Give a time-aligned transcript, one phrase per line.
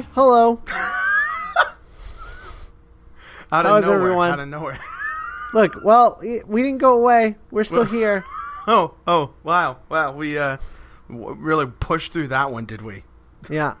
[0.00, 0.62] Hi, hello.
[3.52, 3.98] Out How of nowhere.
[3.98, 4.30] everyone?
[4.30, 4.78] Out of nowhere.
[5.52, 7.36] Look, well, we didn't go away.
[7.50, 8.24] We're still here.
[8.66, 10.12] oh, oh, wow, wow.
[10.12, 10.56] We uh,
[11.10, 13.02] w- really pushed through that one, did we?
[13.50, 13.74] Yeah,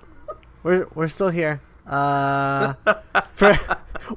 [0.62, 1.62] we're we're still here.
[1.86, 2.74] Uh,
[3.32, 3.58] for,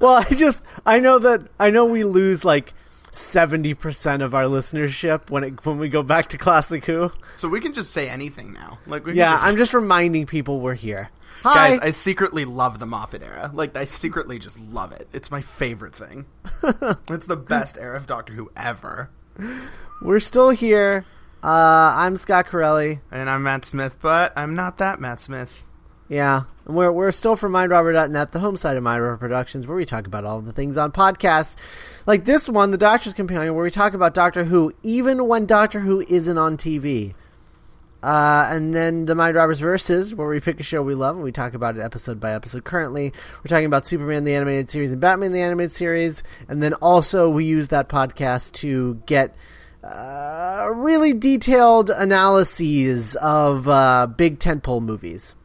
[0.01, 2.73] well, I just I know that I know we lose like
[3.15, 7.11] seventy percent of our listenership when it when we go back to Classic Who.
[7.33, 8.79] So we can just say anything now.
[8.87, 11.09] Like, we can Yeah, just, I'm just reminding people we're here.
[11.43, 11.71] Hi.
[11.71, 11.79] guys.
[11.79, 13.51] I secretly love the Moffat era.
[13.53, 15.07] Like, I secretly just love it.
[15.13, 16.25] It's my favorite thing.
[17.09, 19.09] it's the best era of Doctor Who ever.
[20.01, 21.05] we're still here.
[21.43, 22.99] Uh, I'm Scott Corelli.
[23.11, 25.65] And I'm Matt Smith, but I'm not that Matt Smith.
[26.13, 29.83] Yeah, and we're we're still from MindRobber.net, the home site of MindRobber Productions, where we
[29.83, 31.55] talk about all the things on podcasts,
[32.05, 35.79] like this one, The Doctor's Companion, where we talk about Doctor Who, even when Doctor
[35.79, 37.15] Who isn't on TV.
[38.03, 41.23] Uh, and then the Mind Robbers Versus, where we pick a show we love and
[41.23, 42.63] we talk about it episode by episode.
[42.63, 46.21] Currently, we're talking about Superman the Animated Series and Batman the Animated Series.
[46.47, 49.33] And then also, we use that podcast to get
[49.83, 55.35] uh, really detailed analyses of uh, big tentpole movies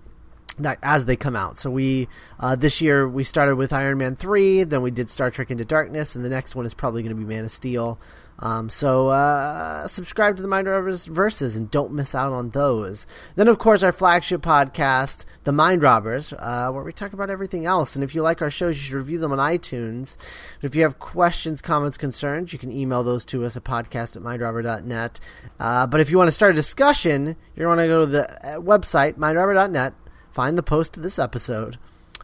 [0.64, 1.58] that as they come out.
[1.58, 5.30] So we uh, this year we started with Iron Man three, then we did Star
[5.30, 7.98] Trek Into Darkness, and the next one is probably going to be Man of Steel.
[8.40, 13.06] Um, so uh, subscribe to the Mind Robbers Verses and don't miss out on those.
[13.34, 17.66] Then of course our flagship podcast, The Mind Robbers, uh, where we talk about everything
[17.66, 17.96] else.
[17.96, 20.16] And if you like our shows, you should review them on iTunes.
[20.60, 24.16] But If you have questions, comments, concerns, you can email those to us at podcast
[24.16, 25.18] at mindrobber.net.
[25.58, 28.30] Uh, but if you want to start a discussion, you're want to go to the
[28.30, 29.94] uh, website, mindrobber.net,
[30.30, 31.78] find the post to this episode,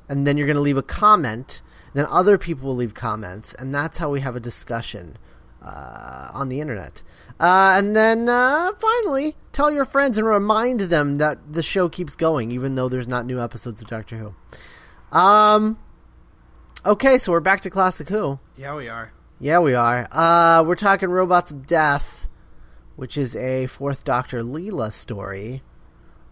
[0.08, 1.62] and then you're going to leave a comment.
[1.94, 5.16] Then other people will leave comments, and that's how we have a discussion
[5.62, 7.02] uh, on the internet.
[7.40, 12.16] Uh, and then uh, finally, tell your friends and remind them that the show keeps
[12.16, 15.16] going, even though there's not new episodes of Doctor Who.
[15.16, 15.78] Um.
[16.86, 18.38] Okay, so we're back to Classic Who.
[18.56, 19.12] Yeah, we are.
[19.40, 20.06] Yeah, we are.
[20.12, 22.28] Uh, we're talking Robots of Death,
[22.96, 25.62] which is a Fourth Doctor Leela story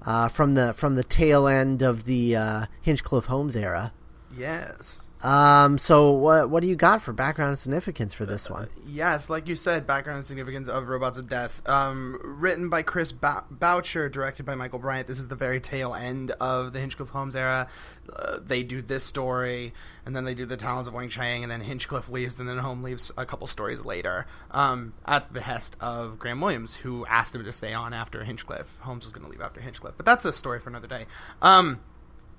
[0.07, 3.93] uh, from the from the tail end of the uh, Hinchcliffe Holmes era.
[4.37, 5.09] Yes.
[5.23, 8.69] Um, so what what do you got for background and significance for this one?
[8.85, 11.67] Yes, like you said, background and significance of Robots of Death.
[11.69, 15.07] Um, written by Chris Bou- Boucher, directed by Michael Briant.
[15.07, 17.69] This is the very tail end of the Hinchcliffe Holmes era.
[18.15, 19.73] Uh, they do this story,
[20.05, 22.85] and then they do the Talons of Weng-Chiang, and then Hinchcliffe leaves, and then Holmes
[22.85, 27.45] leaves a couple stories later, um, at the behest of Graham Williams, who asked him
[27.45, 28.79] to stay on after Hinchcliffe.
[28.81, 31.07] Holmes was going to leave after Hinchcliffe, but that's a story for another day.
[31.41, 31.81] Um,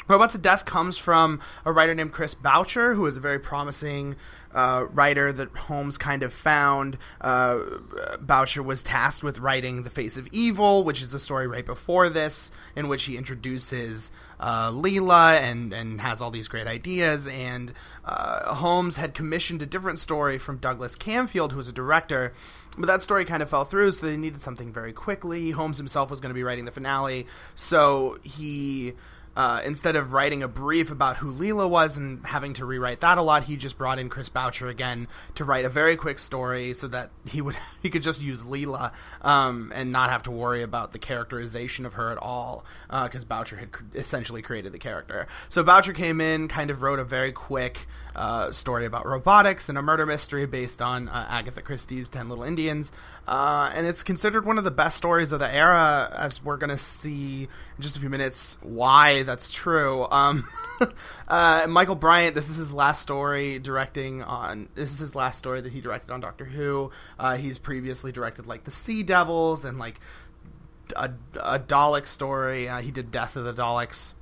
[0.08, 4.18] Robots of Death comes from a writer named Chris Boucher, who is a very promising
[4.54, 6.98] uh, writer that Holmes kind of found.
[7.22, 7.60] Uh,
[8.20, 12.10] Boucher was tasked with writing The Face of Evil, which is the story right before
[12.10, 14.12] this, in which he introduces
[14.44, 17.28] uh, Leela and, and has all these great ideas.
[17.28, 17.72] And
[18.04, 22.34] uh, Holmes had commissioned a different story from Douglas Camfield, who was a director.
[22.78, 25.52] But that story kind of fell through, so they needed something very quickly.
[25.52, 28.94] Holmes himself was going to be writing the finale, so he
[29.36, 33.18] uh, instead of writing a brief about who Leela was and having to rewrite that
[33.18, 36.74] a lot, he just brought in Chris Boucher again to write a very quick story
[36.74, 40.62] so that he would he could just use Leela um, and not have to worry
[40.62, 45.28] about the characterization of her at all because uh, Boucher had essentially created the character.
[45.50, 49.78] So Boucher came in, kind of wrote a very quick uh, story about robotics and
[49.78, 52.92] a murder mystery based on uh, Agatha Christie's Ten Little Indians,
[53.28, 56.12] uh, and it's considered one of the best stories of the era.
[56.16, 60.08] As we're going to see in just a few minutes, why that's true.
[60.10, 60.48] Um,
[61.28, 64.70] uh, Michael Briant, this is his last story directing on.
[64.76, 66.92] This is his last story that he directed on Doctor Who.
[67.18, 70.00] Uh, he's previously directed like the Sea Devils and like
[70.96, 72.70] a, a Dalek story.
[72.70, 74.14] Uh, he did Death of the Daleks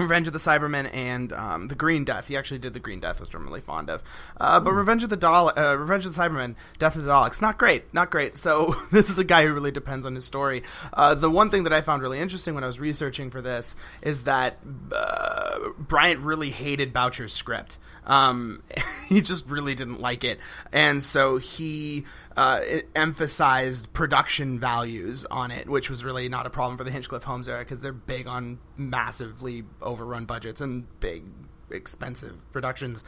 [0.00, 2.28] Revenge of the Cybermen and um, the Green Death.
[2.28, 4.02] He actually did the Green Death, which I'm really fond of.
[4.40, 7.40] Uh, but Revenge of the Dal- uh, Revenge of the Cybermen, Death of the Daleks,
[7.40, 8.34] not great, not great.
[8.34, 10.62] So this is a guy who really depends on his story.
[10.92, 13.76] Uh, the one thing that I found really interesting when I was researching for this
[14.02, 14.58] is that
[14.92, 17.78] uh, Briant really hated Boucher's script.
[18.06, 18.62] Um,
[19.08, 20.38] he just really didn't like it,
[20.72, 22.04] and so he
[22.36, 22.60] uh,
[22.94, 27.48] emphasized production values on it, which was really not a problem for the Hinchcliffe Holmes
[27.48, 31.24] era because they're big on massively overrun budgets and big,
[31.70, 33.04] expensive productions.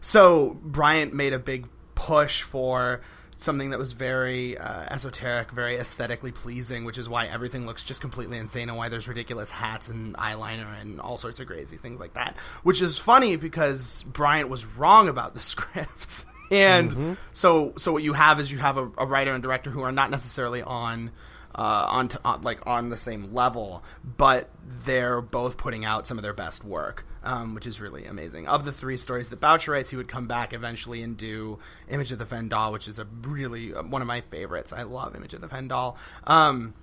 [0.00, 3.02] So Briant made a big push for
[3.42, 8.00] something that was very uh, esoteric, very aesthetically pleasing, which is why everything looks just
[8.00, 12.00] completely insane and why there's ridiculous hats and eyeliner and all sorts of crazy things
[12.00, 12.36] like that.
[12.62, 16.24] Which is funny because Briant was wrong about the scripts.
[16.50, 17.12] and mm-hmm.
[17.32, 19.92] so so what you have is you have a, a, writer and director who are
[19.92, 21.10] not necessarily on
[21.54, 23.84] uh, on, t- on, like on the same level,
[24.16, 24.48] but
[24.84, 28.46] they're both putting out some of their best work, um, which is really amazing.
[28.48, 31.58] Of the three stories that Boucher writes, he would come back eventually and do
[31.88, 34.72] Image of the Fendahl, which is a really uh, one of my favorites.
[34.72, 35.96] I love Image of the Fendahl.
[36.26, 36.74] Um,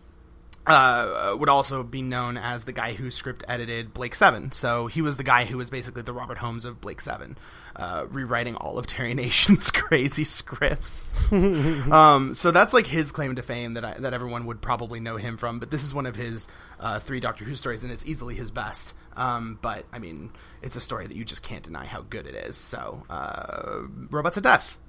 [0.67, 4.51] uh, would also be known as the guy who script edited Blake Seven.
[4.51, 7.37] So he was the guy who was basically the Robert Holmes of Blake Seven,
[7.75, 11.13] uh, rewriting all of Terry Nation's crazy scripts.
[11.31, 15.17] um, so that's like his claim to fame that I, that everyone would probably know
[15.17, 15.59] him from.
[15.59, 16.47] But this is one of his
[16.79, 18.93] uh, three Doctor Who stories, and it's easily his best.
[19.19, 20.31] Um, but I mean,
[20.61, 22.55] it's a story that you just can't deny how good it is.
[22.55, 24.79] So, uh, Robots of Death,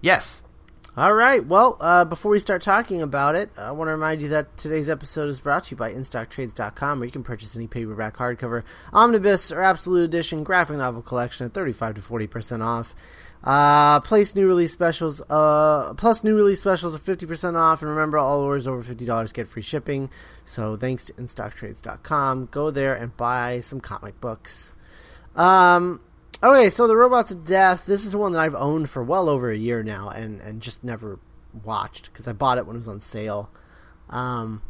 [0.00, 0.42] yes,
[0.96, 1.44] all right.
[1.44, 4.88] Well, uh, before we start talking about it, I want to remind you that today's
[4.88, 9.50] episode is brought to you by InStockTrades.com, where you can purchase any paperback, hardcover, omnibus,
[9.50, 12.94] or absolute edition graphic novel collection at 35 to 40% off.
[13.44, 17.82] Uh, place new release specials, uh, plus new release specials are 50% off.
[17.82, 20.10] And remember, all orders over $50 get free shipping.
[20.44, 22.48] So thanks to InStockTrades.com.
[22.50, 24.74] Go there and buy some comic books.
[25.36, 26.00] Um,
[26.44, 27.86] Okay, so the Robots of Death.
[27.86, 30.84] This is one that I've owned for well over a year now, and and just
[30.84, 31.18] never
[31.64, 33.50] watched because I bought it when it was on sale.
[34.10, 34.60] Um,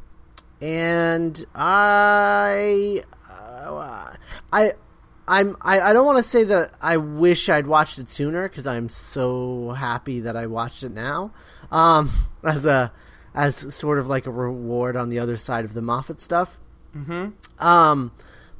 [0.61, 4.15] and I, uh,
[4.53, 4.75] I,
[5.27, 8.67] I'm I, I don't want to say that I wish I'd watched it sooner because
[8.67, 11.33] I'm so happy that I watched it now.
[11.71, 12.11] Um,
[12.45, 12.93] as a
[13.35, 16.61] as sort of like a reward on the other side of the Moffat stuff.
[16.95, 17.31] Mm-hmm.
[17.65, 18.13] Um,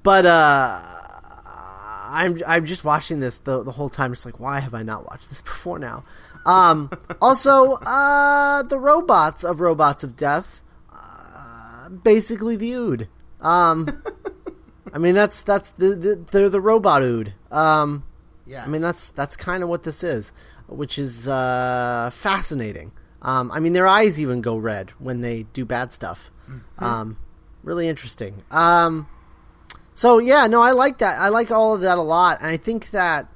[0.03, 0.83] but uh
[2.15, 4.13] I'm I'm just watching this the the whole time.
[4.13, 6.05] Just like, why have I not watched this before now?
[6.47, 6.91] Um,
[7.21, 10.63] also, uh, the robots of Robots of Death,
[10.95, 13.09] uh, basically the Ood.
[13.41, 14.03] Um,
[14.95, 17.35] I mean, that's that's the, the they're the robot Ood.
[17.51, 18.05] Um,
[18.47, 18.63] yeah.
[18.65, 20.33] I mean, that's that's kind of what this is,
[20.69, 22.93] which is uh, fascinating.
[23.21, 26.31] Um, I mean, their eyes even go red when they do bad stuff.
[26.49, 26.85] Mm-hmm.
[26.85, 27.19] Um,
[27.65, 28.45] really interesting.
[28.53, 29.09] Um,
[29.95, 31.19] so yeah, no, I like that.
[31.19, 33.27] I like all of that a lot, and I think that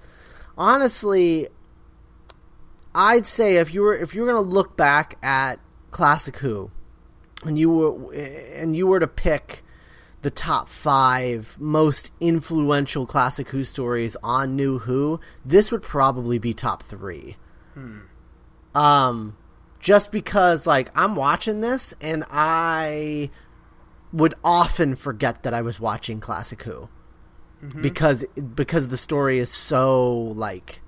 [0.57, 1.49] honestly,
[2.95, 5.59] I'd say if you were if you were going to look back at
[5.91, 6.71] Classic Who,
[7.45, 9.65] and you were and you were to pick
[10.23, 16.53] the top five most influential Classic Who stories on New Who, this would probably be
[16.53, 17.37] top three.
[17.75, 18.01] Hmm.
[18.75, 19.37] Um,
[19.81, 23.31] just because like I'm watching this and I
[24.13, 26.89] would often forget that I was watching Classic Who
[27.63, 27.83] mm-hmm.
[27.83, 28.25] because
[28.55, 30.81] because the story is so like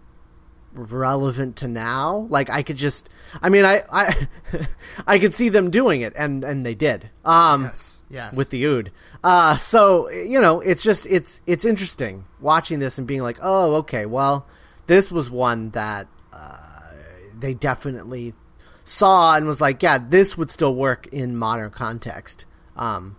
[0.72, 2.26] relevant to now.
[2.30, 3.10] Like I could just,
[3.42, 4.28] I mean, I I
[5.06, 7.10] I could see them doing it, and and they did.
[7.24, 8.92] Um, yes, yes, with the Ood.
[9.22, 13.76] Uh, so you know, it's just it's it's interesting watching this and being like, oh,
[13.76, 14.46] okay, well,
[14.86, 16.92] this was one that uh,
[17.38, 18.34] they definitely
[18.84, 22.46] saw and was like, yeah, this would still work in modern context.
[22.76, 23.16] Um,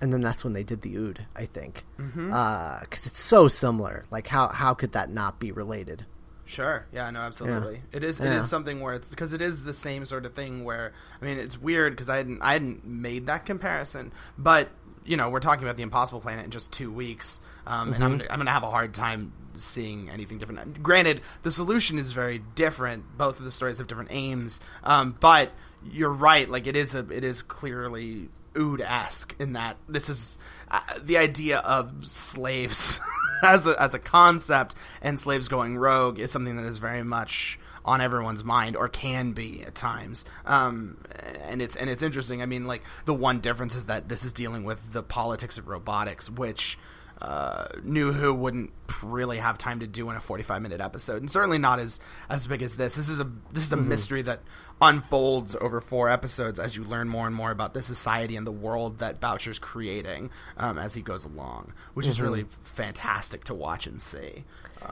[0.00, 2.32] and then that's when they did the Ood, I think, because mm-hmm.
[2.32, 4.04] uh, it's so similar.
[4.10, 6.04] Like how how could that not be related?
[6.46, 6.86] Sure.
[6.92, 7.10] Yeah.
[7.10, 7.20] No.
[7.20, 7.74] Absolutely.
[7.74, 7.96] Yeah.
[7.96, 8.20] It is.
[8.20, 8.40] It yeah.
[8.40, 10.64] is something where it's because it is the same sort of thing.
[10.64, 14.70] Where I mean, it's weird because I hadn't I hadn't made that comparison, but
[15.04, 17.94] you know, we're talking about the Impossible Planet in just two weeks, um, mm-hmm.
[17.94, 20.82] and I'm I'm gonna have a hard time seeing anything different.
[20.82, 23.04] Granted, the solution is very different.
[23.16, 25.52] Both of the stories have different aims, um, but
[25.90, 26.48] you're right.
[26.48, 30.38] Like it is a it is clearly Ood esque in that this is
[30.70, 33.00] uh, the idea of slaves
[33.42, 37.58] as a as a concept and slaves going rogue is something that is very much
[37.84, 40.24] on everyone's mind or can be at times.
[40.44, 40.98] Um,
[41.44, 42.42] and it's and it's interesting.
[42.42, 45.68] I mean like the one difference is that this is dealing with the politics of
[45.68, 46.78] robotics which
[47.20, 51.30] uh, New Who wouldn't really have time to do in a 45 minute episode, and
[51.30, 52.94] certainly not as as big as this.
[52.94, 53.88] This is a this is a Mm-hmm.
[53.88, 54.40] mystery that
[54.82, 58.52] unfolds over four episodes as you learn more and more about the society and the
[58.52, 62.24] world that Boucher's creating um, as he goes along, which is Mm-hmm.
[62.24, 64.44] really fantastic to watch and see.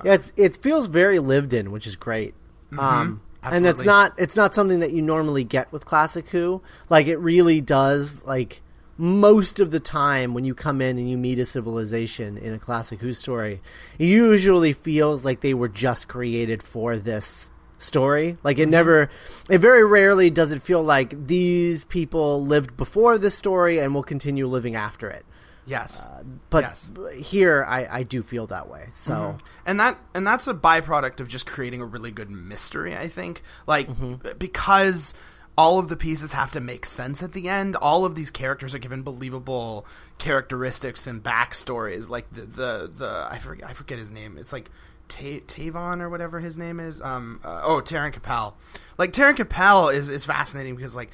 [0.03, 2.35] Yeah, it's, it feels very lived in, which is great.
[2.79, 6.63] Um, and it's not it's not something that you normally get with classic Who.
[6.89, 8.25] Like it really does.
[8.25, 8.63] Like
[8.97, 12.59] most of the time, when you come in and you meet a civilization in a
[12.59, 13.61] classic Who story,
[13.99, 18.39] it usually feels like they were just created for this story.
[18.45, 18.71] Like it mm-hmm.
[18.71, 19.11] never,
[19.51, 24.03] it very rarely does it feel like these people lived before this story and will
[24.05, 25.25] continue living after it.
[25.67, 26.07] Yes.
[26.07, 26.93] Uh, but Yes.
[27.15, 28.91] here, I, I do feel that way.
[28.95, 29.15] So.
[29.15, 29.47] Mm-hmm.
[29.67, 33.43] and that and that's a byproduct of just creating a really good mystery i think
[33.67, 34.37] like Mm-hmm.
[34.39, 35.15] because
[35.57, 38.75] all of the pieces have to make sense at the end all of these characters
[38.75, 39.87] are given believable
[40.19, 44.71] characteristics and backstories like the the, the i forget i forget his name it's like
[45.07, 47.03] Ta- Tavon or whatever his name is.
[47.03, 48.57] Um, uh, oh, Taren Capel.
[48.97, 51.11] Like Taren Capel is is fascinating because like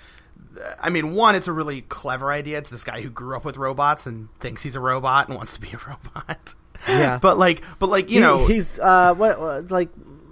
[0.80, 2.58] I mean, one, it's a really clever idea.
[2.58, 5.54] It's this guy who grew up with robots and thinks he's a robot and wants
[5.54, 6.54] to be a robot.
[6.88, 7.18] Yeah.
[7.20, 9.88] but like, but like you He- know, he's uh, what like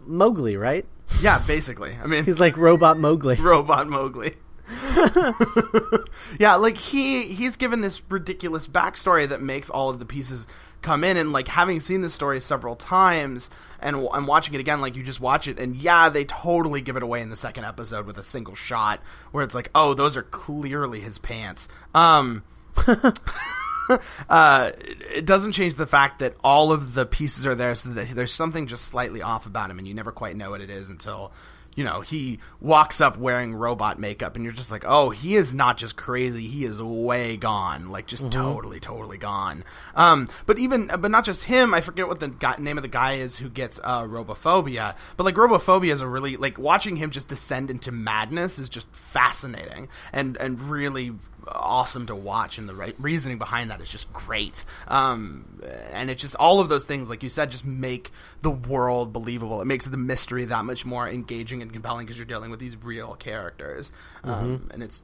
[0.06, 0.86] Mowgli, right?
[1.20, 1.96] Yeah, basically.
[2.02, 3.36] I mean, He's like robot Mowgli.
[3.40, 4.36] robot Mowgli.
[6.38, 10.46] yeah, like he he's given this ridiculous backstory that makes all of the pieces
[10.82, 13.48] come in, and like having seen this story several times
[13.80, 16.96] and and watching it again, like you just watch it, and yeah, they totally give
[16.96, 19.00] it away in the second episode with a single shot
[19.32, 21.68] where it's like, oh, those are clearly his pants.
[21.94, 22.44] Um.
[24.28, 24.72] uh,
[25.14, 28.32] it doesn't change the fact that all of the pieces are there, so that there's
[28.32, 31.32] something just slightly off about him, and you never quite know what it is until
[31.74, 35.54] you know he walks up wearing robot makeup, and you're just like, oh, he is
[35.54, 39.64] not just crazy; he is way gone, like just totally, totally gone.
[39.94, 41.72] Um, but even, but not just him.
[41.72, 45.24] I forget what the guy, name of the guy is who gets uh, robophobia, but
[45.24, 49.88] like robophobia is a really like watching him just descend into madness is just fascinating
[50.12, 51.12] and and really
[51.52, 54.64] awesome to watch and the right reasoning behind that is just great.
[54.88, 55.60] Um,
[55.92, 58.10] and it's just all of those things like you said just make
[58.42, 59.60] the world believable.
[59.60, 62.76] It makes the mystery that much more engaging and compelling because you're dealing with these
[62.82, 63.92] real characters.
[64.24, 65.02] Um, and it's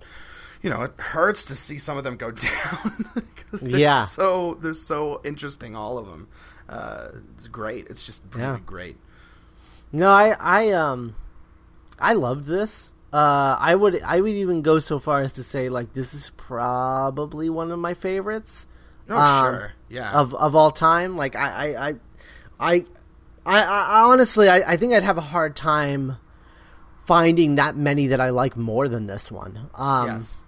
[0.62, 3.04] you know it hurts to see some of them go down
[3.36, 4.04] because they're Yeah.
[4.04, 6.28] so they're so interesting all of them
[6.68, 7.88] uh, it's great.
[7.90, 8.58] It's just really Yeah.
[8.64, 8.96] great.
[9.92, 11.14] No, I I um
[12.00, 12.90] I loved this.
[13.14, 16.30] Uh, I would I would even go so far as to say like this is
[16.36, 18.66] probably one of my favorites.
[19.08, 21.94] oh um, sure yeah Of of all time, like I I I
[22.58, 22.74] I,
[23.46, 26.16] I, I honestly I, I think I'd have a hard time
[27.06, 29.70] finding that many that I like more than this one.
[29.74, 30.42] Um, yes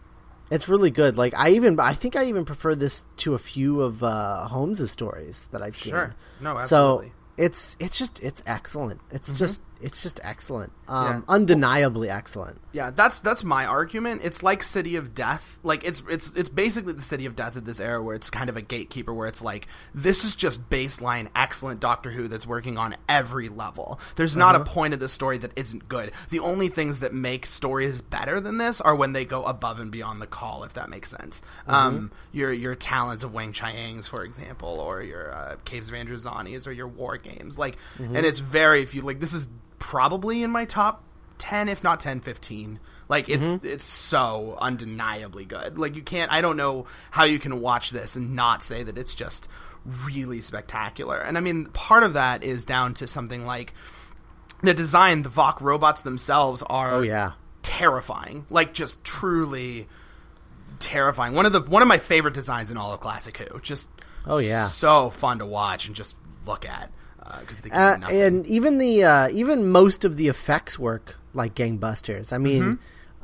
[0.51, 1.17] It's really good.
[1.17, 4.91] Like I even I think I even prefer this to a few of uh, Holmes's
[4.91, 5.93] stories that I've seen.
[5.93, 6.15] Sure.
[6.41, 7.07] No, So absolutely.
[7.09, 7.43] Mm-hmm.
[7.47, 9.01] it's it's just it's excellent.
[9.11, 10.73] It's just it's just excellent.
[10.89, 11.21] Um, Yeah.
[11.29, 12.61] undeniably excellent.
[12.73, 14.21] Yeah, that's that's my argument.
[14.25, 15.59] It's like City of Death.
[15.63, 18.49] Like it's it's it's basically the City of Death of this era where it's kind
[18.51, 22.77] of a gatekeeper where it's like this is just baseline excellent Doctor Who that's working
[22.79, 23.99] on every level.
[24.17, 24.65] There's not Uh-huh.
[24.65, 26.13] a point of the story that isn't good.
[26.31, 29.91] The only things that make stories better than this are when they go above and
[29.91, 31.41] beyond the call, if that makes sense.
[31.63, 31.75] Mm-hmm.
[31.75, 36.73] Um, your your Talons of Weng-Chiang's, for example, or your uh, Caves of Androzani's, or
[36.73, 37.59] your War Games.
[37.59, 38.17] Like, Mm-hmm.
[38.17, 39.21] and it's very you like.
[39.21, 39.49] This is
[39.87, 41.05] probably in my top
[41.39, 43.67] 10 if not 10 15 like it's Mm-hmm.
[43.67, 45.79] it's so undeniably good.
[45.79, 48.99] Like you can't i don't know how you can watch this and not say that
[48.99, 49.47] it's just
[50.05, 51.19] really spectacular.
[51.19, 53.75] And i mean part of that is down to something like
[54.63, 57.33] the design the Voc robots themselves are Oh yeah.
[57.63, 58.45] terrifying.
[58.51, 59.87] Like just truly
[60.81, 61.35] terrifying.
[61.35, 63.61] One of the one of my favorite designs in all of classic who.
[63.61, 63.89] Just
[64.29, 64.67] Oh, yeah.
[64.67, 66.91] so fun to watch and just look at
[67.41, 72.33] because they Uh, and even the uh, even most of the effects work like gangbusters.
[72.33, 72.63] I mean,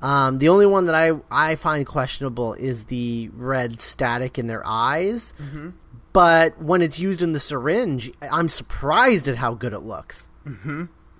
[0.01, 0.05] Mm-hmm.
[0.05, 4.63] um, the only one that I I find questionable is the red static in their
[4.67, 5.33] eyes.
[5.41, 5.71] Mm-hmm.
[6.13, 10.29] But when it's used in the syringe, I'm surprised at how good it looks.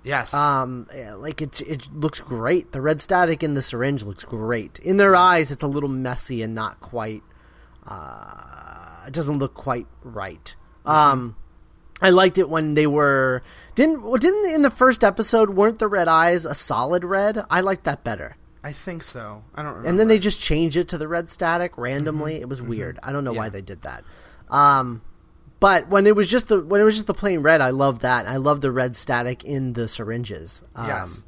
[0.03, 0.85] yes Um,
[1.17, 2.73] like it, it looks great.
[2.73, 4.77] The red static in the syringe looks great.
[4.79, 7.23] In their eyes, it's a little messy and not quite.
[7.87, 10.55] Uh, it doesn't look quite right.
[10.85, 11.35] Um,
[12.03, 13.41] I liked it when they were
[13.75, 17.43] didn't well, didn't in the first episode weren't the red eyes a solid red?
[17.49, 18.35] I liked that better.
[18.63, 19.43] I think so.
[19.55, 19.89] I don't remember.
[19.89, 22.35] And then they just changed it to the red static randomly.
[22.35, 22.99] It was weird.
[23.03, 24.03] I don't know why they did that.
[24.49, 25.01] Um,
[25.59, 28.01] but when it was just the when it was just the plain red, I loved
[28.01, 28.27] that.
[28.27, 30.61] I loved the red static in the syringes.
[30.75, 31.23] Um, Yes.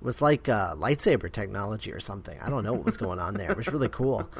[0.00, 2.38] It was like uh, lightsaber technology or something.
[2.40, 3.50] I don't know what was going on there.
[3.50, 4.28] It was really cool.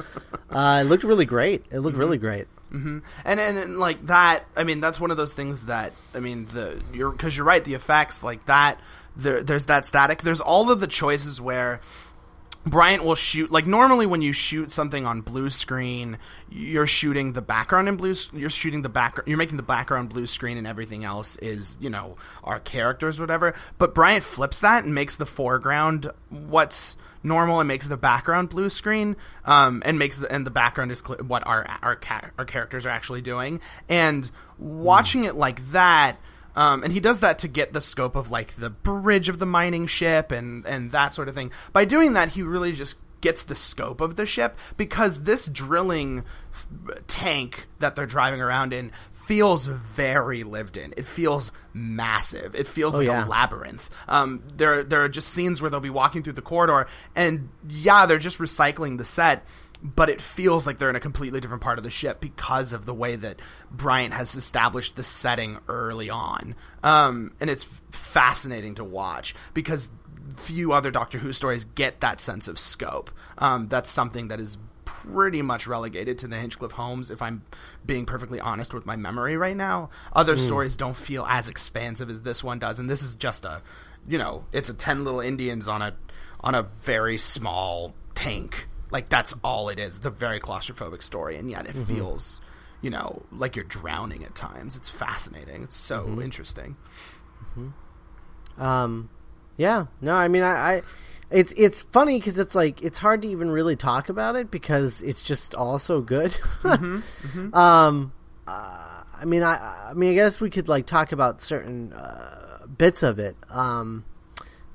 [0.49, 1.63] Uh, it looked really great.
[1.71, 2.45] It looked really great.
[2.71, 6.19] hmm And, and and like that, I mean, that's one of those things that I
[6.19, 7.63] mean, the you're because you're right.
[7.63, 8.77] The effects like that,
[9.15, 10.23] there, there's that static.
[10.23, 11.79] There's all of the choices where
[12.65, 17.41] Briant will shoot like normally when you shoot something on blue screen, you're shooting the
[17.41, 18.13] background in blue.
[18.33, 19.27] You're shooting the background.
[19.27, 23.55] You're making the background blue screen, and everything else is you know our characters, whatever.
[23.79, 28.69] But Briant flips that and makes the foreground what's normal and makes the background blue
[28.69, 29.15] screen,
[29.45, 32.85] um, and makes the and the background is cl- what our our ca- our characters
[32.85, 33.59] are actually doing.
[33.89, 36.17] And watching it like that.
[36.55, 39.45] Um, and he does that to get the scope of like the bridge of the
[39.45, 41.51] mining ship and and that sort of thing.
[41.73, 46.25] By doing that, he really just gets the scope of the ship because this drilling
[47.07, 50.93] tank that they're driving around in feels very lived in.
[50.97, 52.55] It feels massive.
[52.55, 53.25] It feels like yeah.
[53.25, 53.89] a labyrinth.
[54.07, 58.05] Um, there there are just scenes where they'll be walking through the corridor, and yeah,
[58.05, 59.45] they're just recycling the set
[59.83, 62.85] but it feels like they're in a completely different part of the ship because of
[62.85, 63.39] the way that
[63.71, 66.55] Briant has established the setting early on.
[66.83, 69.91] Um, and it's fascinating to watch because
[70.37, 73.11] few other Doctor Who stories get that sense of scope.
[73.37, 77.43] Um, that's something that is pretty much relegated to the Hinchcliffe Holmes, if I'm
[77.85, 79.89] being perfectly honest with my memory right now.
[80.13, 83.61] Other stories don't feel as expansive as this one does, and this is just a,
[84.07, 85.95] you know, it's a ten little Indians on a
[86.41, 88.67] on a very small tank.
[88.91, 89.97] Like that's all it is.
[89.97, 92.39] It's a very claustrophobic story, and yet it feels,
[92.81, 94.75] you know, like you're drowning at times.
[94.75, 95.63] It's fascinating.
[95.63, 96.75] It's so interesting.
[98.57, 99.09] Um,
[99.57, 100.81] yeah, no, I mean, I, I
[101.29, 105.01] it's it's funny because it's like it's hard to even really talk about it because
[105.01, 106.37] it's just all so good.
[107.53, 108.11] Um,
[108.47, 112.65] uh, I mean, I, I mean, I guess we could like talk about certain uh,
[112.77, 113.37] bits of it.
[113.49, 114.03] Um,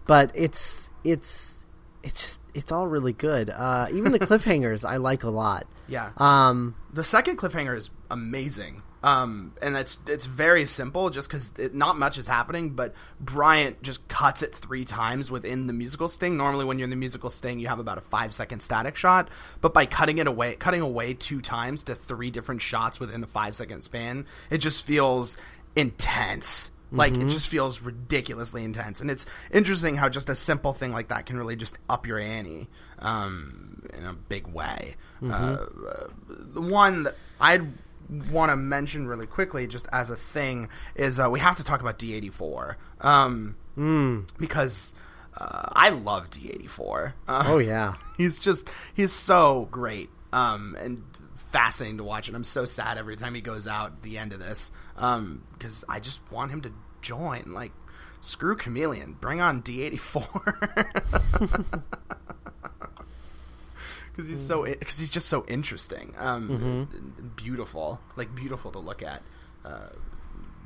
[0.07, 1.66] but it's it's
[2.07, 3.51] it's just it's all really good.
[3.51, 5.67] Uh, even the cliffhangers I like a lot.
[5.89, 6.13] Yeah.
[6.17, 8.83] Um, the second cliffhanger is amazing.
[9.03, 12.71] Um, and it's it's very simple, just because not much is happening.
[12.71, 16.37] But Briant just cuts it three times within the musical sting.
[16.37, 19.29] Normally, when you're in the musical sting, you have about a five second static shot.
[19.61, 23.27] But by cutting it away, cutting away two times to three different shots within the
[23.27, 25.37] five second span, it just feels
[25.77, 26.71] intense.
[26.93, 31.09] Like it just feels ridiculously intense, and it's interesting how just a simple thing like
[31.09, 32.69] that can really just up your ante
[33.01, 34.95] um, in a big way.
[35.23, 37.67] Uh, uh, the one that I'd
[38.31, 41.81] want to mention really quickly, just as a thing, is uh, we have to talk
[41.81, 43.57] about D84 um,
[44.39, 44.95] because
[45.37, 47.13] uh, I love D84.
[47.27, 50.09] Uh, oh yeah, he's just he's so great.
[50.33, 51.03] Um, and
[51.51, 54.33] fascinating to watch, and I'm so sad every time he goes out at the end
[54.33, 57.53] of this because I just want him to join.
[57.53, 57.73] Like,
[58.21, 60.27] screw Chameleon, bring on D84.
[64.13, 69.03] Because he's so, because he's just so interesting, um, and beautiful, like beautiful to look
[69.03, 69.23] at,
[69.65, 69.89] uh,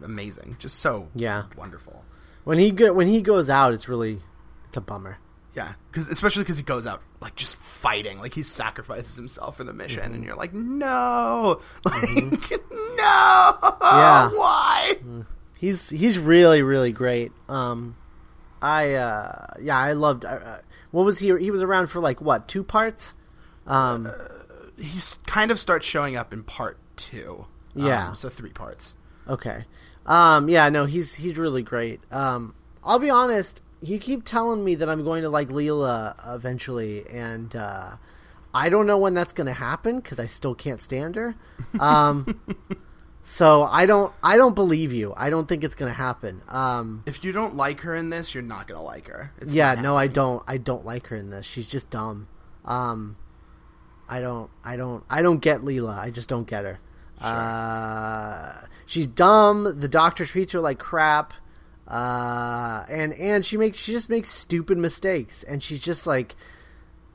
[0.02, 1.44] amazing, just so Yeah.
[1.56, 2.04] wonderful.
[2.44, 4.20] when he go, when he goes out, it's really
[4.66, 5.18] it's a bummer.
[5.54, 9.64] Yeah, because especially because he goes out like just fighting, like he sacrifices himself for
[9.64, 12.02] the mission, and you're like, no, like
[12.70, 14.30] no, Yeah.
[14.30, 14.96] why?
[15.58, 17.32] He's he's really really great.
[17.48, 17.96] Um,
[18.62, 20.24] I uh, yeah, I loved.
[20.24, 20.58] Uh, uh,
[20.92, 21.36] what was he?
[21.38, 23.14] He was around for like what two parts?
[23.66, 24.10] Um,
[24.78, 27.46] He kind of starts showing up in part two.
[27.74, 28.08] Yeah.
[28.10, 28.96] Um, so three parts.
[29.28, 29.64] okay.
[30.06, 32.00] Um, yeah, no, he's he's really great.
[32.10, 33.60] Um, I'll be honest.
[33.82, 37.92] You keep telling me that I'm going to like Leela eventually, and uh,
[38.52, 41.34] I don't know when that's going to happen because I still can't stand her.
[41.78, 42.40] Um,
[43.22, 45.14] so I don't I don't believe you.
[45.16, 46.42] I don't think it's going to happen.
[46.48, 49.32] Um, If you don't like her in this, you're not gonna like her.
[49.40, 50.42] It's yeah, no, I don't.
[50.46, 51.46] I don't like her in this.
[51.46, 52.28] She's just dumb.
[52.66, 53.16] Um,
[54.08, 54.50] I don't.
[54.62, 55.04] I don't.
[55.08, 55.96] I don't get Leela.
[55.96, 56.80] I just don't get her.
[57.20, 59.78] Uh, she's dumb.
[59.78, 61.32] The doctor treats her like crap.
[61.90, 66.36] Uh, and and she makes she just makes stupid mistakes, and she's just like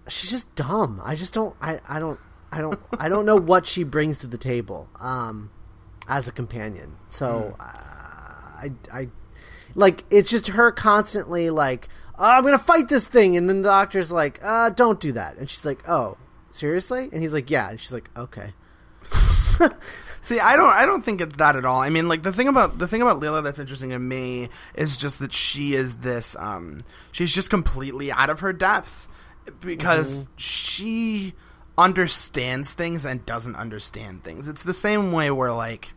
[0.07, 1.01] she's just dumb.
[1.03, 1.55] I just don't.
[1.61, 2.19] I I don't.
[2.51, 2.79] I don't.
[2.99, 4.89] I don't know what she brings to the table.
[4.99, 5.49] Um,
[6.07, 6.97] as a companion.
[7.07, 9.09] So uh, I I
[9.75, 13.69] like it's just her constantly like oh, I'm gonna fight this thing, and then the
[13.69, 16.17] doctor's like, uh, don't do that, and she's like, oh,
[16.51, 18.53] seriously, and he's like, yeah, and she's like, okay,
[20.25, 20.71] See, I don't.
[20.71, 21.81] I don't think it's that at all.
[21.81, 24.97] I mean, like the thing about the thing about Leela that's interesting to me is
[24.97, 26.35] just that she is this.
[26.39, 29.07] Um, she's just completely out of her depth
[29.61, 31.35] because she
[31.77, 34.47] understands things and doesn't understand things.
[34.47, 35.93] It's the same way where like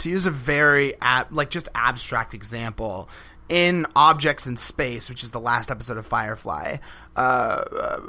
[0.00, 3.08] to use a very ab- like just abstract example
[3.48, 6.78] in Objects in Space, which is the last episode of Firefly,
[7.16, 8.00] uh, uh,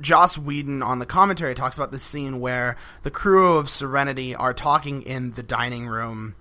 [0.00, 4.54] Joss Whedon on the commentary talks about the scene where the crew of Serenity are
[4.54, 6.36] talking in the dining room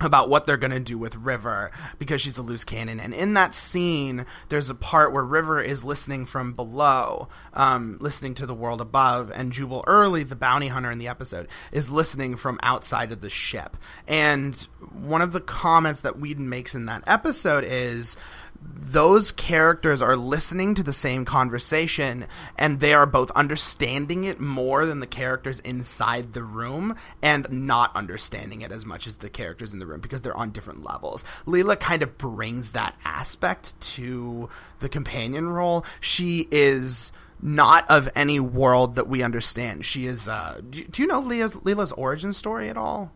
[0.00, 3.00] about what they're going to do with River because she's a loose cannon.
[3.00, 8.34] And in that scene, there's a part where River is listening from below, um, listening
[8.34, 12.36] to the world above, and Jubal Early, the bounty hunter in the episode, is listening
[12.36, 13.76] from outside of the ship.
[14.06, 14.54] And
[14.92, 18.16] one of the comments that Whedon makes in that episode is
[18.60, 24.86] those characters are listening to the same conversation and they are both understanding it more
[24.86, 29.72] than the characters inside the room and not understanding it as much as the characters
[29.72, 31.24] in the room because they're on different levels.
[31.46, 34.48] Leela kind of brings that aspect to
[34.80, 35.84] the companion role.
[36.00, 39.84] She is not of any world that we understand.
[39.84, 40.26] She is.
[40.26, 43.12] Uh, do, you know Leah's, Leela's origin story at all?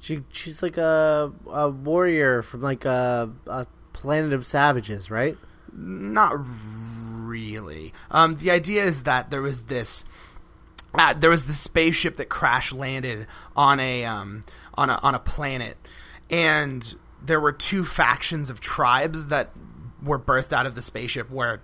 [0.00, 5.36] She she's like a a warrior from like a, a Planet of Savages, right?
[5.72, 7.92] Not really.
[8.10, 10.04] Um, the idea is that there was this.
[10.94, 13.26] Uh, there was this spaceship that crash landed
[13.56, 15.76] on a um, on a on a planet,
[16.30, 19.50] and there were two factions of tribes that
[20.02, 21.30] were birthed out of the spaceship.
[21.30, 21.62] Where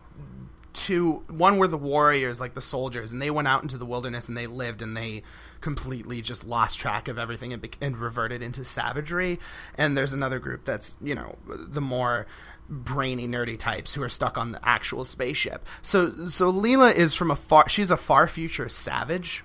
[0.73, 4.29] two, one were the warriors, like the soldiers, and they went out into the wilderness
[4.29, 5.23] and they lived and they
[5.61, 9.39] completely just lost track of everything and, and reverted into savagery.
[9.77, 12.27] And there's another group that's you know the more
[12.69, 15.67] brainy nerdy types who are stuck on the actual spaceship.
[15.83, 19.45] So so Leela is from a far she's a far future savage,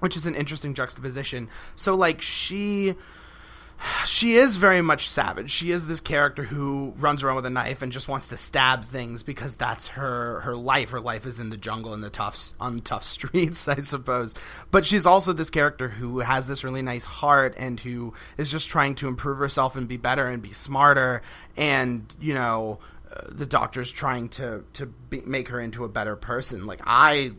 [0.00, 1.48] which is an interesting juxtaposition.
[1.76, 2.94] So like she
[4.04, 5.50] she is very much savage.
[5.50, 8.84] She is this character who runs around with a knife and just wants to stab
[8.84, 10.90] things because that's her her life.
[10.90, 14.34] Her life is in the jungle and the tough on tough streets, I suppose.
[14.70, 18.68] But she's also this character who has this really nice heart and who is just
[18.68, 21.22] trying to improve herself and be better and be smarter.
[21.56, 26.16] And you know, uh, the doctor's trying to to be, make her into a better
[26.16, 26.66] person.
[26.66, 27.32] Like I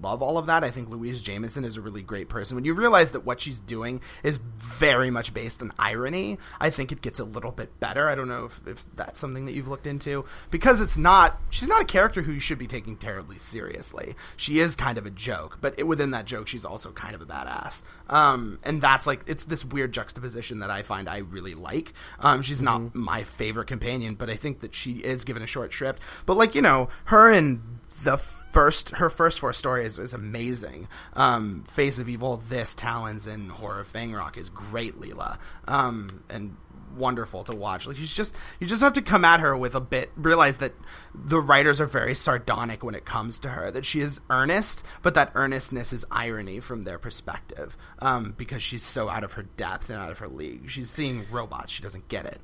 [0.00, 0.64] love all of that.
[0.64, 2.54] I think Louise Jameson is a really great person.
[2.54, 6.92] When you realize that what she's doing is very much based on irony, I think
[6.92, 8.08] it gets a little bit better.
[8.08, 11.40] I don't know if, if that's something that you've looked into because it's not.
[11.50, 14.14] She's not a character who you should be taking terribly seriously.
[14.36, 17.22] She is kind of a joke, but it, within that joke, she's also kind of
[17.22, 17.82] a badass.
[18.08, 21.92] Um, and that's like it's this weird juxtaposition that I find I really like.
[22.20, 22.84] Um, she's mm-hmm.
[22.84, 26.00] not my favorite companion, but I think that she is given a short shrift.
[26.26, 27.60] But like you know, her and
[28.04, 30.88] the first her first four stories is amazing.
[31.14, 36.56] Um, Face of Evil, this Talons, and Horror Fang Rock is great, Leela, um, and
[36.96, 37.86] wonderful to watch.
[37.86, 40.72] Like she's just you just have to come at her with a bit realize that
[41.14, 43.70] the writers are very sardonic when it comes to her.
[43.70, 48.82] That she is earnest, but that earnestness is irony from their perspective um, because she's
[48.82, 50.68] so out of her depth and out of her league.
[50.70, 52.40] She's seeing robots, she doesn't get it.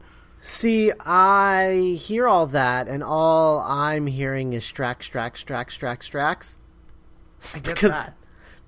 [0.46, 6.58] See, I hear all that, and all I'm hearing is Strax, Strax, Strax, Strax, Strax.
[7.54, 8.14] I get because, that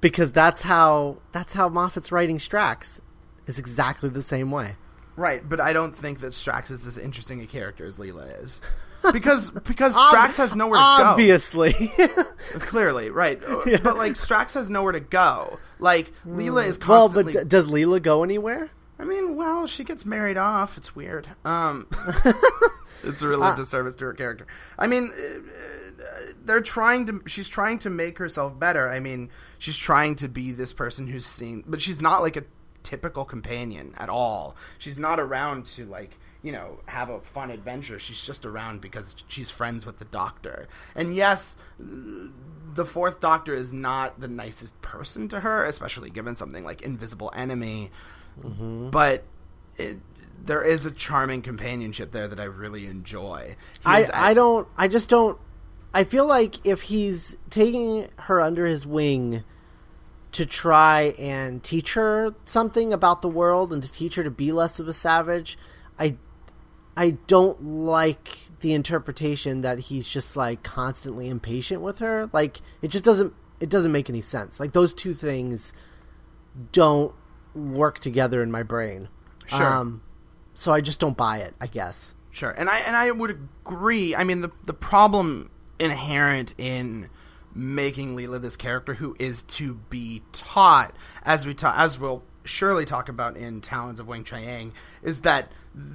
[0.01, 3.01] because that's how that's how Moffat's writing Strax
[3.47, 4.77] is exactly the same way.
[5.17, 8.62] Right, but I don't think that Strax is as interesting a character as Leela is.
[9.12, 11.73] Because because Strax has nowhere to Obviously.
[11.73, 11.79] go.
[11.79, 12.35] Obviously.
[12.59, 13.41] Clearly, right.
[13.65, 13.77] Yeah.
[13.85, 15.61] But like Strax has nowhere to go.
[15.79, 16.67] Like Leela mm.
[16.67, 18.71] is constantly Well, but d- does Leela go anywhere?
[18.99, 20.77] I mean, well, she gets married off.
[20.77, 21.29] It's weird.
[21.45, 21.87] Um,
[23.05, 24.47] it's a really uh, disservice to her character.
[24.79, 27.23] I mean, uh, they're trying to.
[27.27, 28.89] She's trying to make herself better.
[28.89, 32.45] I mean, she's trying to be this person who's seen, but she's not like a
[32.83, 34.57] typical companion at all.
[34.79, 37.99] She's not around to like you know have a fun adventure.
[37.99, 40.69] She's just around because she's friends with the Doctor.
[40.95, 46.65] And yes, the Fourth Doctor is not the nicest person to her, especially given something
[46.65, 47.91] like Invisible Enemy
[48.40, 48.90] mm-hmm.
[48.90, 49.25] but
[49.77, 49.99] it,
[50.44, 53.57] there is a charming companionship there that I really enjoy.
[53.85, 55.38] I I don't I just don't
[55.92, 59.44] I feel like if he's taking her under his wing
[60.33, 64.53] to try and teach her something about the world and to teach her to be
[64.53, 65.57] less of a savage,
[65.99, 66.16] I
[66.96, 72.31] I don't like the interpretation that he's just like constantly impatient with her.
[72.33, 74.61] Like it just doesn't it doesn't make any sense.
[74.61, 75.72] Like those two things
[76.72, 77.14] don't
[77.57, 79.09] work together in my brain.
[79.47, 79.64] Sure.
[79.64, 80.03] Um,
[80.55, 81.55] so I just don't buy it.
[81.61, 82.14] I guess.
[82.31, 84.14] Sure, and I and I would agree.
[84.14, 87.09] I mean, the the problem inherent in
[87.55, 92.85] making Leela this character who is to be taught, as we ta- as we'll surely
[92.85, 95.51] talk about in Talons of Weng-Chiang, is that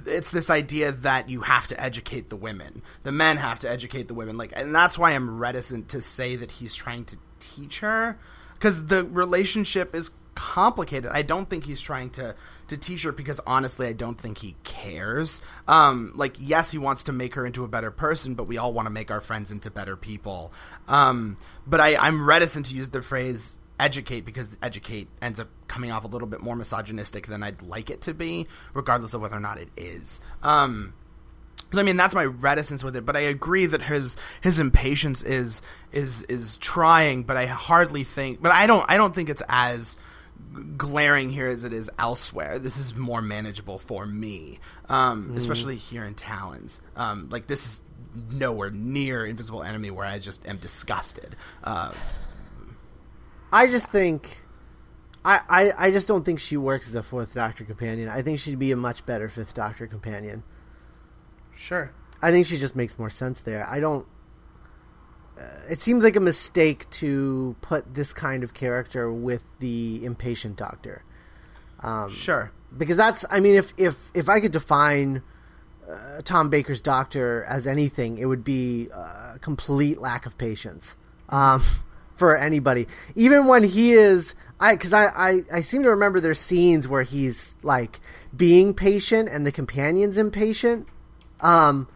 [0.06, 2.82] it's this idea that you have to educate the women.
[3.04, 4.36] The men have to educate the women.
[4.36, 8.18] Like, and that's why I'm reticent to say that he's trying to teach her
[8.54, 11.10] because the relationship is complicated.
[11.12, 12.34] I don't think he's trying to
[12.68, 15.42] to teach her because honestly, I don't think he cares.
[15.68, 18.72] Um, like, yes, he wants to make her into a better person, but we all
[18.72, 20.52] want to make our friends into better people.
[20.88, 25.90] Um, but I, I'm reticent to use the phrase educate because educate ends up coming
[25.90, 29.36] off a little bit more misogynistic than I'd like it to be, regardless of whether
[29.36, 30.20] or not it is.
[30.42, 30.94] Um,
[31.74, 35.62] I mean, that's my reticence with it, but I agree that his his impatience is
[35.90, 39.98] is is trying, but I hardly think, but I don't I don't think it's as
[40.76, 42.58] glaring here as it is elsewhere.
[42.58, 45.36] This is more manageable for me, um, mm.
[45.36, 46.82] especially here in Talons.
[46.96, 47.82] Um, like this is
[48.30, 51.36] nowhere near Invisible Enemy, where I just am disgusted.
[51.64, 51.92] Uh,
[53.52, 54.44] I just think.
[55.24, 58.08] I, I, I just don't think she works as a fourth Doctor companion.
[58.08, 60.42] I think she'd be a much better fifth Doctor companion.
[61.54, 61.92] Sure.
[62.20, 63.66] I think she just makes more sense there.
[63.68, 64.06] I don't.
[65.42, 70.56] Uh, it seems like a mistake to put this kind of character with the impatient
[70.56, 71.02] doctor.
[71.80, 72.52] Um, sure.
[72.76, 75.22] Because that's, I mean, if if if I could define
[75.90, 80.96] uh, Tom Baker's doctor as anything, it would be a complete lack of patience
[81.28, 81.62] um,
[82.14, 82.86] for anybody.
[83.14, 87.02] Even when he is, I because I, I I seem to remember there's scenes where
[87.02, 88.00] he's like
[88.34, 90.86] being patient and the companion's impatient
[91.40, 91.88] um,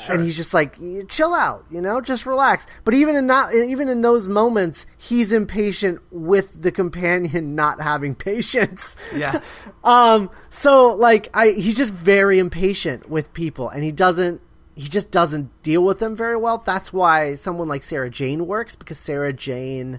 [0.00, 0.14] Sure.
[0.14, 2.66] and he's just like chill out you know just relax.
[2.84, 8.14] But even in that even in those moments he's impatient with the companion not having
[8.14, 8.96] patience.
[9.14, 9.66] Yes.
[9.84, 14.40] Um so like i he's just very impatient with people and he doesn't
[14.76, 16.58] he just doesn't deal with them very well.
[16.64, 19.98] That's why someone like sarah jane works because sarah jane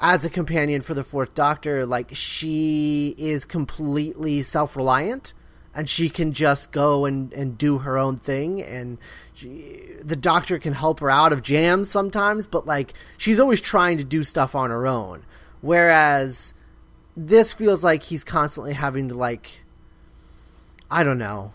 [0.00, 5.34] as a companion for the fourth doctor like she is completely self-reliant
[5.76, 8.62] and she can just go and, and do her own thing.
[8.62, 8.96] And
[9.34, 13.98] she, the doctor can help her out of jams sometimes but like she's always trying
[13.98, 15.24] to do stuff on her own.
[15.60, 16.54] Whereas
[17.16, 19.64] this feels like he's constantly having to like
[20.90, 21.52] i don't know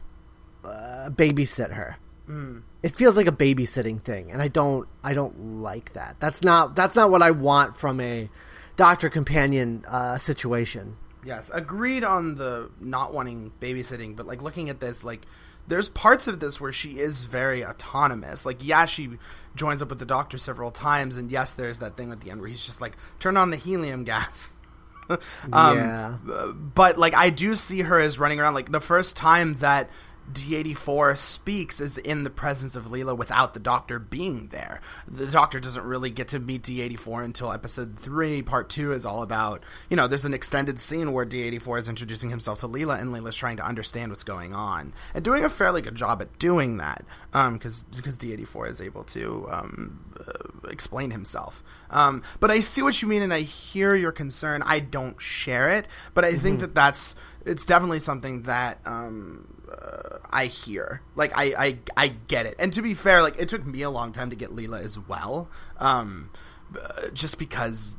[0.63, 1.97] uh, babysit her.
[2.27, 2.61] Mm.
[2.83, 6.17] it feels like a babysitting thing and i don't i don't like that.
[6.19, 8.29] That's not that's not what i want from a
[8.75, 14.79] doctor companion uh, situation Yes, agreed on the not wanting babysitting, but like looking at
[14.79, 15.25] this, like
[15.67, 18.45] there's parts of this where she is very autonomous.
[18.45, 19.17] Like, yeah, she
[19.55, 22.41] joins up with the doctor several times, and yes, there's that thing at the end
[22.41, 24.49] where he's just like, turn on the helium gas.
[25.09, 26.17] um, yeah.
[26.75, 28.53] But like, I do see her as running around.
[28.53, 29.89] Like the first time that
[30.31, 34.81] D84 speaks is in the presence of Leela without the Doctor being there.
[35.07, 38.41] The Doctor doesn't really get to meet D84 until episode 3.
[38.41, 42.29] Part 2 is all about, you know, there's an extended scene where D84 is introducing
[42.29, 44.93] himself to Leela and Leela's trying to understand what's going on.
[45.13, 49.03] And doing a fairly good job at doing that because um, because D84 is able
[49.05, 51.63] to um, uh, explain himself.
[51.89, 54.63] Um, but I see what you mean and I hear your concern.
[54.65, 56.41] I don't share it, but I mm-hmm.
[56.41, 61.01] think that that's it's definitely something that um, uh, I hear.
[61.15, 62.55] Like I, I I get it.
[62.59, 64.99] And to be fair, like it took me a long time to get Leela as
[64.99, 65.49] well.
[65.77, 66.29] Um,
[66.75, 67.97] uh, just because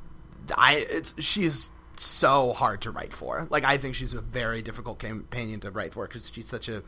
[0.57, 3.47] I it's she is so hard to write for.
[3.51, 6.83] Like I think she's a very difficult companion to write for because she's such a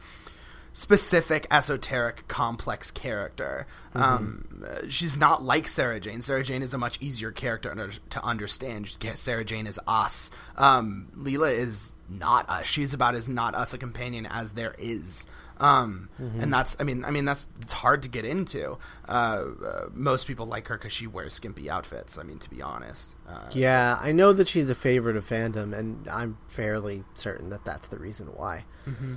[0.74, 3.66] specific, esoteric, complex character.
[3.94, 4.02] Mm-hmm.
[4.02, 6.20] Um, she's not like Sarah Jane.
[6.20, 8.94] Sarah Jane is a much easier character under, to understand.
[9.14, 10.30] Sarah Jane is us.
[10.56, 12.66] Um, Leela is not us.
[12.66, 15.26] She's about as not us a companion as there is.
[15.60, 16.40] Um, mm-hmm.
[16.40, 18.76] and that's, I mean, I mean, that's, it's hard to get into.
[19.08, 22.18] Uh, uh, most people like her because she wears skimpy outfits.
[22.18, 23.14] I mean, to be honest.
[23.28, 27.64] Uh, yeah, I know that she's a favorite of fandom, and I'm fairly certain that
[27.64, 28.64] that's the reason why.
[28.88, 29.14] Mm-hmm.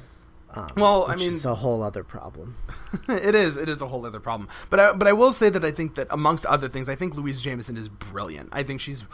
[0.57, 2.55] Um, well, I mean, it's a whole other problem.
[3.09, 3.57] it is.
[3.57, 4.49] It is a whole other problem.
[4.69, 7.15] But I, but I will say that I think that amongst other things, I think
[7.15, 8.49] Louise Jameson is brilliant.
[8.51, 9.05] I think she's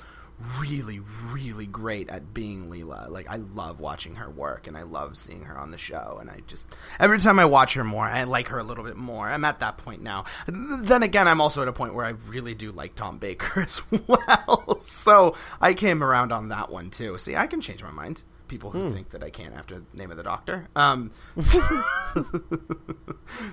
[0.59, 1.01] really,
[1.31, 3.09] really great at being Leela.
[3.09, 6.17] Like I love watching her work, and I love seeing her on the show.
[6.21, 6.67] And I just
[6.99, 9.27] every time I watch her more, I like her a little bit more.
[9.27, 10.23] I'm at that point now.
[10.47, 13.81] Then again, I'm also at a point where I really do like Tom Baker as
[14.07, 14.77] well.
[14.79, 17.17] so I came around on that one too.
[17.17, 18.21] See, I can change my mind
[18.53, 18.93] people who hmm.
[18.93, 20.67] think that I can't after the name of the doctor.
[20.75, 21.11] Um,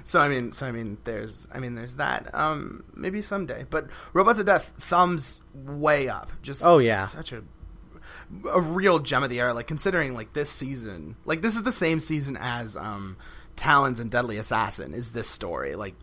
[0.05, 2.35] so I mean, so I mean, there's, I mean, there's that.
[2.35, 6.31] Um, maybe someday, but Robots of Death, thumbs way up.
[6.43, 7.43] Just oh yeah, such a
[8.53, 9.55] a real gem of the era.
[9.55, 13.17] Like considering like this season, like this is the same season as um,
[13.57, 14.93] Talons and Deadly Assassin.
[14.93, 15.95] Is this story like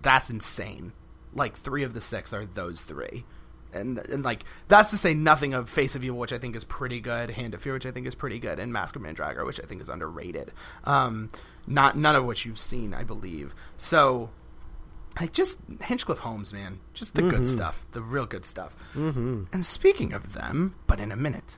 [0.00, 0.94] that's insane?
[1.34, 3.26] Like three of the six are those three
[3.72, 6.64] and and like that's to say nothing of Face of Evil, which I think is
[6.64, 9.44] pretty good, Hand of Fear, which I think is pretty good, and Masque of Mandragora,
[9.44, 10.52] which I think is underrated.
[10.84, 11.30] Um,
[11.66, 13.54] not none of which you've seen, I believe.
[13.76, 14.30] So,
[15.20, 18.76] like just Hinchcliffe Holmes, man, just the good stuff, the real good stuff.
[18.94, 19.44] Mm-hmm.
[19.52, 21.56] And speaking of them, but in a minute.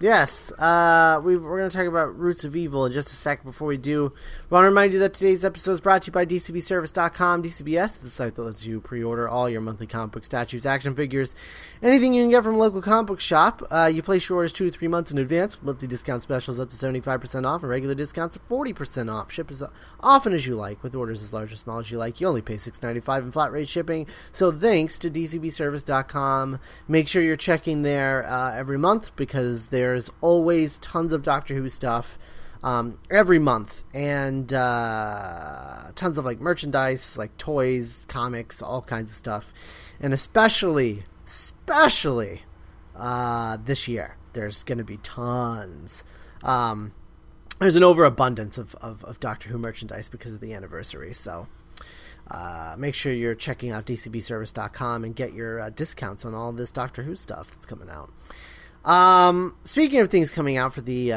[0.00, 3.44] Yes, uh, we, we're going to talk about Roots of Evil in just a sec.
[3.44, 4.12] Before we do,
[4.50, 7.44] we want to remind you that today's episode is brought to you by DCBService.com.
[7.44, 10.96] DCBS, is the site that lets you pre-order all your monthly comic book statues, action
[10.96, 11.36] figures,
[11.80, 13.62] anything you can get from a local comic book shop.
[13.70, 15.62] Uh, you place your orders two to three months in advance.
[15.62, 19.30] Monthly discount specials up to 75% off, and regular discounts are 40% off.
[19.30, 19.62] Ship as
[20.00, 22.20] often as you like, with orders as large or small as you like.
[22.20, 24.08] You only pay $6.95 in flat rate shipping.
[24.32, 26.58] So thanks to DCBService.com.
[26.88, 31.68] Make sure you're checking there uh, every month because there's always tons of Doctor Who
[31.68, 32.18] stuff
[32.62, 39.16] um, every month, and uh, tons of like merchandise, like toys, comics, all kinds of
[39.16, 39.52] stuff,
[40.00, 42.42] and especially, especially
[42.96, 46.02] uh, this year, there's going to be tons.
[46.42, 46.94] Um,
[47.60, 51.46] there's an overabundance of, of, of Doctor Who merchandise because of the anniversary, so.
[52.30, 56.70] Uh, make sure you're checking out dcbservice.com and get your uh, discounts on all this
[56.70, 58.10] Doctor Who stuff that's coming out.
[58.84, 61.16] Um, speaking of things coming out for the uh,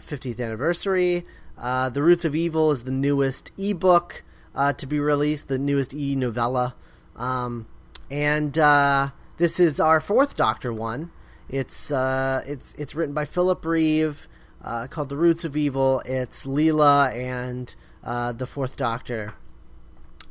[0.00, 1.26] 50th anniversary,
[1.58, 5.92] uh, The Roots of Evil is the newest ebook uh, to be released, the newest
[5.92, 6.74] e novella.
[7.16, 7.66] Um,
[8.10, 11.10] and uh, this is our fourth Doctor one.
[11.50, 14.26] It's uh, it's it's written by Philip Reeve,
[14.64, 16.00] uh, called The Roots of Evil.
[16.06, 17.74] It's Leela and
[18.38, 19.34] the Fourth Doctor,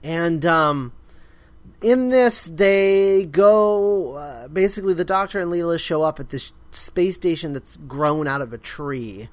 [0.03, 0.93] and um,
[1.83, 7.53] in this they go basically the doctor and leela show up at this space station
[7.53, 9.29] that's grown out of a tree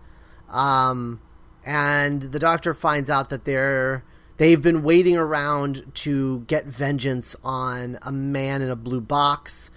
[0.51, 1.21] um,
[1.65, 4.05] and the doctor finds out that they're
[4.37, 9.71] they've been waiting around to get vengeance on a man in a blue box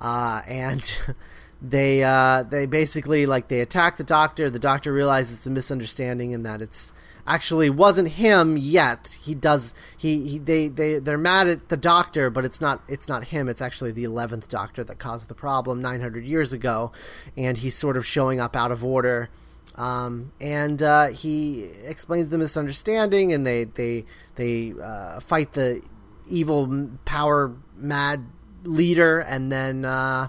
[0.00, 1.00] uh, and
[1.62, 4.50] they uh, they basically like they attack the doctor.
[4.50, 6.92] The doctor realizes it's a misunderstanding and that it's
[7.26, 9.18] actually wasn't him yet.
[9.20, 13.08] He does he, he they they they're mad at the doctor, but it's not it's
[13.08, 13.48] not him.
[13.48, 16.92] It's actually the eleventh doctor that caused the problem 900 years ago,
[17.36, 19.28] and he's sort of showing up out of order.
[19.74, 24.04] Um, and uh, he explains the misunderstanding, and they they
[24.36, 25.82] they uh, fight the
[26.28, 28.24] evil power mad
[28.62, 30.28] leader, and then uh,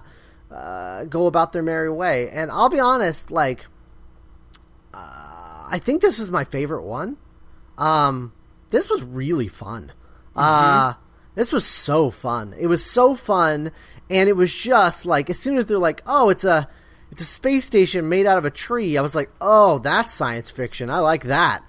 [0.50, 2.28] uh go about their merry way.
[2.30, 3.66] And I'll be honest, like.
[4.94, 5.27] Uh,
[5.70, 7.16] I think this is my favorite one.
[7.76, 8.32] Um,
[8.70, 9.92] this was really fun.
[10.30, 10.40] Mm-hmm.
[10.40, 10.94] Uh,
[11.34, 12.54] this was so fun.
[12.58, 13.70] It was so fun,
[14.10, 16.68] and it was just like as soon as they're like, "Oh, it's a
[17.10, 20.50] it's a space station made out of a tree," I was like, "Oh, that's science
[20.50, 20.90] fiction.
[20.90, 21.62] I like that."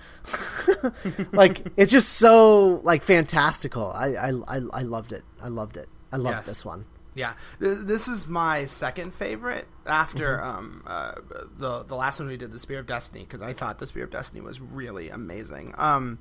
[1.32, 3.92] like it's just so like fantastical.
[3.92, 5.24] I I I, I loved it.
[5.42, 5.88] I loved it.
[6.12, 6.46] I loved yes.
[6.46, 6.86] this one.
[7.16, 10.50] Yeah, this is my second favorite after mm-hmm.
[10.50, 11.14] um, uh,
[11.58, 14.04] the the last one we did, the Spear of Destiny, because I thought the Spear
[14.04, 15.74] of Destiny was really amazing.
[15.78, 16.20] Um,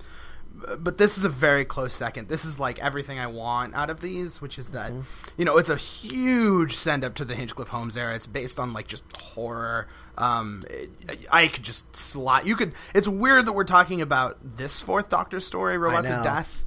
[0.78, 2.28] but this is a very close second.
[2.28, 5.02] This is like everything I want out of these, which is that mm-hmm.
[5.36, 8.14] you know it's a huge send up to the Hinchcliffe Holmes era.
[8.14, 9.88] It's based on like just horror.
[10.16, 10.90] Um, it,
[11.30, 12.46] I could just slot.
[12.46, 12.72] You could.
[12.94, 16.64] It's weird that we're talking about this Fourth Doctor story, Robots of Death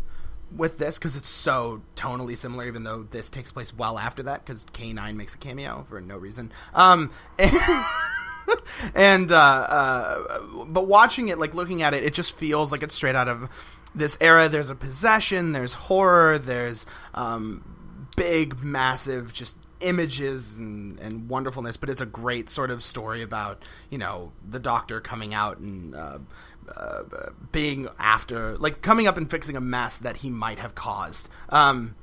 [0.55, 4.45] with this because it's so tonally similar, even though this takes place well after that
[4.45, 6.51] because K9 makes a cameo for no reason.
[6.73, 7.53] Um, and,
[8.95, 12.95] and uh, uh, but watching it, like looking at it, it just feels like it's
[12.95, 13.49] straight out of
[13.95, 14.49] this era.
[14.49, 17.63] There's a possession, there's horror, there's um,
[18.15, 23.63] big, massive, just images and, and wonderfulness, but it's a great sort of story about
[23.89, 26.19] you know the Doctor coming out and uh,
[26.75, 31.29] uh, being after, like coming up and fixing a mess that he might have caused.
[31.49, 31.95] Um,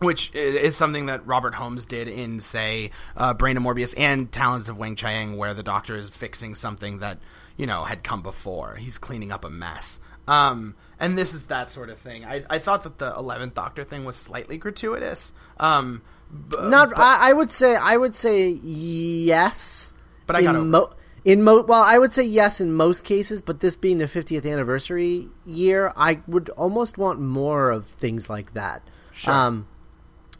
[0.00, 4.68] which is something that Robert Holmes did in, say, uh, Brain of Morbius and Talons
[4.68, 7.18] of Weng-Chiang, where the Doctor is fixing something that
[7.56, 8.74] you know had come before.
[8.76, 10.00] He's cleaning up a mess.
[10.26, 12.24] Um, and this is that sort of thing.
[12.24, 15.32] I, I thought that the Eleventh Doctor thing was slightly gratuitous.
[15.58, 19.92] Um, b- Not, but, I, I, would say, I would say yes.
[20.26, 20.90] But I got mo-
[21.24, 24.50] in mo well, I would say yes in most cases, but this being the 50th
[24.50, 28.82] anniversary year, I would almost want more of things like that.
[29.12, 29.32] Sure.
[29.32, 29.68] Um,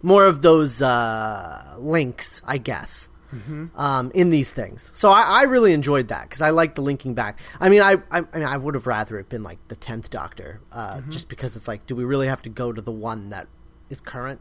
[0.02, 3.08] more of those uh, links, I guess.
[3.34, 3.76] Mm-hmm.
[3.76, 7.14] Um, in these things, so I, I really enjoyed that because I like the linking
[7.14, 7.40] back.
[7.58, 10.08] I mean, I, I, I mean, I would have rather it been like the tenth
[10.08, 11.10] Doctor, uh, mm-hmm.
[11.10, 13.48] just because it's like, do we really have to go to the one that
[13.90, 14.40] is current?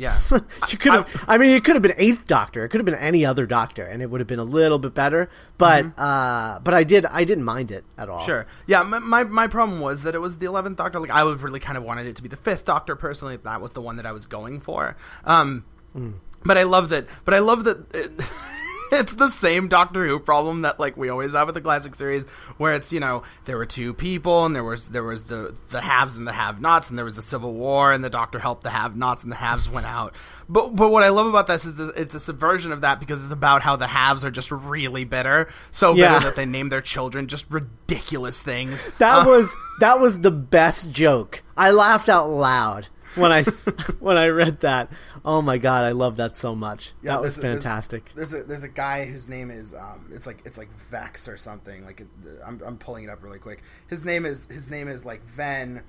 [0.00, 0.18] Yeah,
[0.70, 1.24] you could have.
[1.28, 2.64] I, I, mean, it could have been Eighth Doctor.
[2.64, 4.94] It could have been any other Doctor, and it would have been a little bit
[4.94, 5.28] better.
[5.58, 6.00] But mm-hmm.
[6.00, 7.04] uh, but I did.
[7.04, 8.24] I didn't mind it at all.
[8.24, 8.46] Sure.
[8.66, 8.82] Yeah.
[8.82, 11.00] My, my, my problem was that it was the Eleventh Doctor.
[11.00, 12.96] Like I would really kind of wanted it to be the Fifth Doctor.
[12.96, 14.96] Personally, that was the one that I was going for.
[15.22, 16.14] Um, mm.
[16.46, 17.06] but I love that.
[17.26, 17.94] But I love that.
[17.94, 18.10] It,
[19.00, 22.26] it's the same Doctor Who problem that like we always have with the classic series,
[22.58, 25.80] where it's you know there were two people and there was there was the the
[25.80, 28.70] haves and the have-nots and there was a civil war and the Doctor helped the
[28.70, 30.14] have-nots and the haves went out.
[30.48, 33.22] But but what I love about this is that it's a subversion of that because
[33.22, 36.18] it's about how the haves are just really bitter, so bitter Yeah.
[36.20, 38.90] that they name their children just ridiculous things.
[38.98, 41.42] That Uh, was that was the best joke.
[41.56, 43.42] I laughed out loud when I
[44.00, 44.90] when I read that.
[45.24, 46.92] Oh my god, I love that so much.
[47.02, 48.10] Yeah, that was a- there's- fantastic.
[48.14, 51.36] There's a there's a guy whose name is um it's like it's like Vex or
[51.36, 52.08] something like it,
[52.46, 53.62] I'm I'm pulling it up really quick.
[53.88, 55.82] His name is his name is like Ven,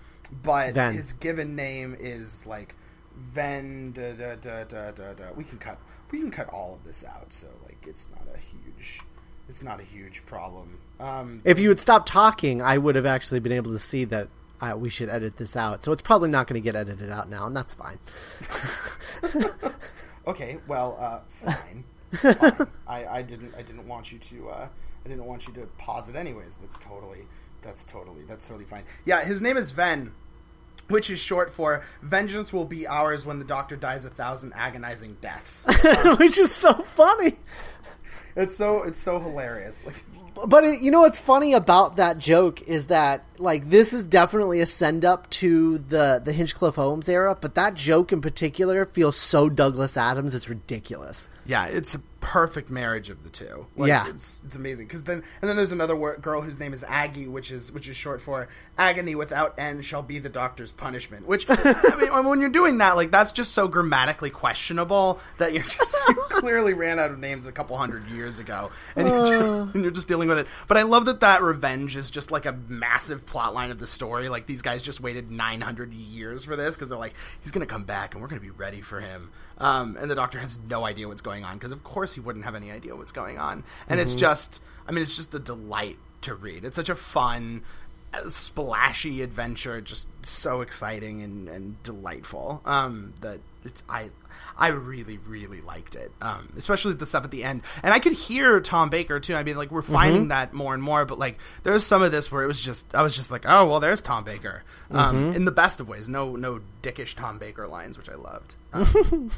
[0.43, 0.93] but Ven.
[0.93, 2.75] his given name is like
[3.15, 3.91] Ven.
[3.93, 5.23] Da, da, da, da, da, da.
[5.35, 5.77] We can cut
[6.11, 8.99] we can cut all of this out, so like it's not a huge
[9.47, 10.79] it's not a huge problem.
[10.99, 14.29] Um, If you had stopped talking, I would have actually been able to see that
[14.61, 15.83] uh, we should edit this out.
[15.83, 17.99] So it's probably not going to get edited out now, and that's fine.
[20.27, 21.83] Okay, well, uh, fine.
[22.35, 22.67] fine.
[22.87, 24.67] I, I didn't I didn't want you to uh,
[25.05, 26.57] I didn't want you to pause it anyways.
[26.57, 27.27] That's totally
[27.61, 28.83] that's totally that's totally fine.
[29.05, 30.11] Yeah, his name is Ven,
[30.89, 35.17] which is short for "Vengeance will be ours when the Doctor dies a thousand agonizing
[35.21, 35.65] deaths."
[36.19, 37.37] Which is so funny.
[38.35, 39.85] It's so it's so hilarious.
[39.85, 40.03] Like,
[40.47, 44.61] But it, you know what's funny about that joke is that like this is definitely
[44.61, 49.17] a send up to the the Hinchcliffe Holmes era, but that joke in particular feels
[49.17, 50.33] so Douglas Adams.
[50.33, 51.29] It's ridiculous.
[51.45, 53.67] yeah, it's perfect marriage of the two.
[53.75, 54.07] Like, Yeah.
[54.07, 57.27] it's it's amazing because then and then there's another wor- girl whose name is Aggie,
[57.27, 58.47] which is which is short for
[58.77, 61.25] agony without end shall be the doctor's punishment.
[61.27, 65.63] Which I mean, when you're doing that, like that's just so grammatically questionable that you're
[65.63, 69.33] just you clearly ran out of names a couple hundred years ago, and you're, just,
[69.33, 69.71] uh.
[69.73, 70.47] and you're just dealing with it.
[70.67, 73.87] But I love that that revenge is just like a massive plot line of the
[73.87, 74.29] story.
[74.29, 77.83] Like these guys just waited 900 years for this because they're like, he's gonna come
[77.83, 79.31] back and we're gonna be ready for him.
[79.61, 82.45] Um, and the doctor has no idea what's going on because of course he wouldn't
[82.45, 83.63] have any idea what's going on.
[83.87, 86.65] And it's just, I mean, it's just a delight to read.
[86.65, 87.61] It's such a fun,
[88.11, 92.61] uh, splashy adventure, just so exciting and, and delightful.
[92.65, 94.09] Um, that it's I.
[94.57, 97.63] I really, really liked it, um, especially the stuff at the end.
[97.81, 99.33] And I could hear Tom Baker too.
[99.33, 101.03] I mean, like we're finding that more and more.
[101.05, 103.67] But like, there's some of this where it was just, I was just like, oh
[103.67, 106.07] well, there's Tom Baker, um, in the best of ways.
[106.09, 109.31] No, no dickish Tom Baker lines, which I loved, um,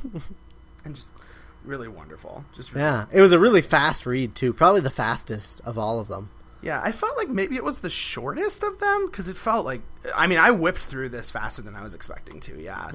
[0.86, 1.12] and just
[1.64, 2.44] really wonderful.
[2.54, 4.52] Just really Yeah, it was a really fast read too.
[4.52, 6.30] Probably the fastest of all of them.
[6.64, 9.82] Yeah, I felt like maybe it was the shortest of them because it felt like
[10.16, 12.62] I mean I whipped through this faster than I was expecting to.
[12.62, 12.90] Yeah,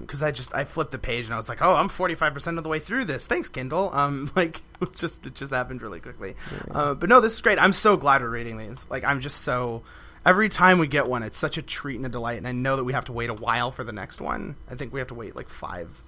[0.00, 2.58] because I just I flipped the page and I was like, oh, I'm 45 percent
[2.58, 3.24] of the way through this.
[3.24, 3.90] Thanks, Kindle.
[3.92, 6.34] Um, like it just it just happened really quickly.
[6.70, 7.60] Uh, but no, this is great.
[7.60, 8.88] I'm so glad we're reading these.
[8.90, 9.82] Like I'm just so
[10.24, 12.38] every time we get one, it's such a treat and a delight.
[12.38, 14.56] And I know that we have to wait a while for the next one.
[14.68, 16.02] I think we have to wait like five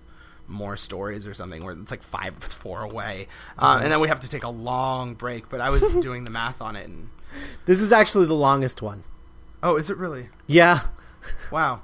[0.49, 3.29] more stories or something where it's like five four away.
[3.59, 6.31] Um, and then we have to take a long break but i was doing the
[6.31, 7.11] math on it and
[7.67, 9.05] This is actually the longest one.
[9.63, 10.29] oh is it really?
[10.47, 10.81] Yeah,
[11.53, 11.83] wow.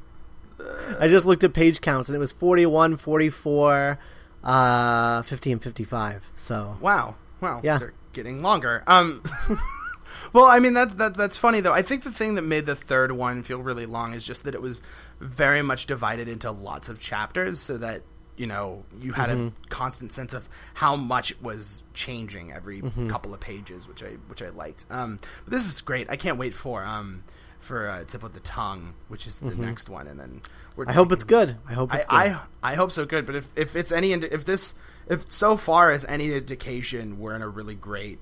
[0.98, 3.98] I just looked at page counts and it was 41, 44,
[4.44, 6.30] uh, 50, and 55.
[6.34, 6.76] So.
[6.80, 7.16] Wow.
[7.40, 7.60] Wow.
[7.62, 7.78] Yeah.
[7.78, 8.82] they're getting longer.
[8.86, 9.22] Um
[10.32, 11.72] well i mean that, that that's funny though.
[11.72, 14.54] I think the thing that made the third one feel really long is just that
[14.54, 14.82] it was
[15.20, 18.02] very much divided into lots of chapters so that
[18.36, 23.32] you know you had a constant sense of how much it was changing every couple
[23.32, 26.54] of pages which i which i liked um but this is great i can't wait
[26.54, 27.22] for um
[27.60, 30.42] for uh, Tip of the Tongue which is the next one and then
[30.76, 31.56] we're I hope it's good.
[31.68, 32.38] I hope it's I, good.
[32.62, 34.74] I I hope so good, but if, if it's any if this
[35.08, 38.18] if so far as any indication, we're in a really great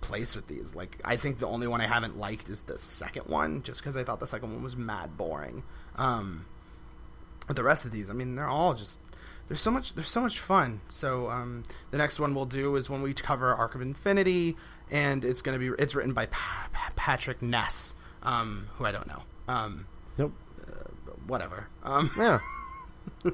[0.00, 0.74] place with these.
[0.74, 3.96] Like I think the only one I haven't liked is the second one, just because
[3.96, 5.62] I thought the second one was mad boring.
[5.96, 6.46] Um,
[7.46, 8.98] but the rest of these, I mean, they're all just
[9.48, 10.80] there's so much there's so much fun.
[10.88, 14.56] So um, the next one we'll do is when we cover Arc of Infinity,
[14.90, 19.06] and it's gonna be it's written by pa- Pa- Patrick Ness, um, who I don't
[19.06, 19.22] know.
[19.48, 19.86] Um,
[20.18, 20.32] Nope.
[21.26, 21.68] whatever.
[21.82, 22.38] Um, Yeah.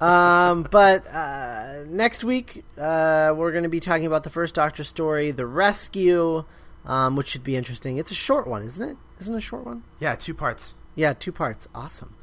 [0.00, 4.84] um, but uh, next week uh, we're going to be talking about the first Doctor
[4.84, 6.44] story, The Rescue,
[6.84, 7.96] um, which should be interesting.
[7.98, 8.96] It's a short one, isn't it?
[9.20, 9.82] Isn't it a short one?
[9.98, 10.74] yeah, two parts.
[10.94, 11.68] Yeah, two parts.
[11.74, 12.14] Awesome.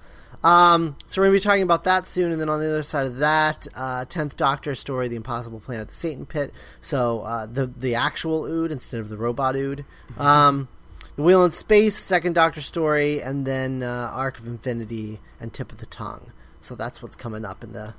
[0.43, 2.83] Um, so we're going to be talking about that soon, and then on the other
[2.83, 6.53] side of that, uh, Tenth Doctor story, The Impossible Planet, the Satan Pit.
[6.81, 9.85] So uh, the the actual Ood instead of the robot Ood.
[10.17, 10.67] Um,
[11.15, 15.71] the Wheel in Space, Second Doctor story, and then uh, Arc of Infinity and Tip
[15.71, 16.31] of the Tongue.
[16.59, 17.95] So that's what's coming up in the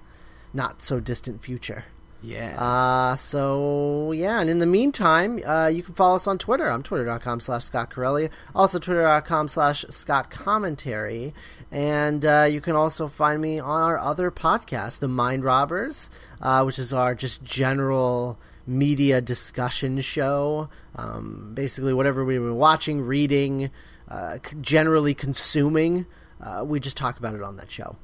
[0.52, 1.84] not so distant future.
[2.24, 2.58] Yeah.
[2.58, 6.70] Uh, so yeah, and in the meantime, uh, you can follow us on Twitter.
[6.70, 8.30] I'm twitter.com slash Scott Corelli.
[8.54, 11.34] Also twitter.com slash Scott Commentary.
[11.70, 16.08] And uh, you can also find me on our other podcast, The Mind Robbers,
[16.40, 20.68] uh, which is our just general media discussion show.
[20.96, 23.70] Um, basically, whatever we've been watching, reading,
[24.08, 26.06] uh, c- generally consuming,
[26.40, 27.96] uh, we just talk about it on that show.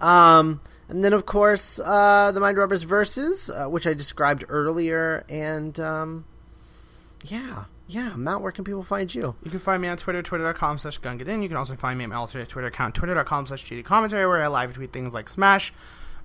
[0.00, 5.24] Um, and then, of course, uh, the Mind Robbers verses, uh, which I described earlier,
[5.28, 6.24] and um,
[7.24, 8.14] yeah, yeah.
[8.16, 9.34] Matt, where can people find you?
[9.44, 11.42] You can find me on Twitter, twitter.com slash gungadin.
[11.42, 14.42] You can also find me on my alternate Twitter account, twitter.com slash GD commentary, where
[14.42, 15.72] I live tweet things like Smash.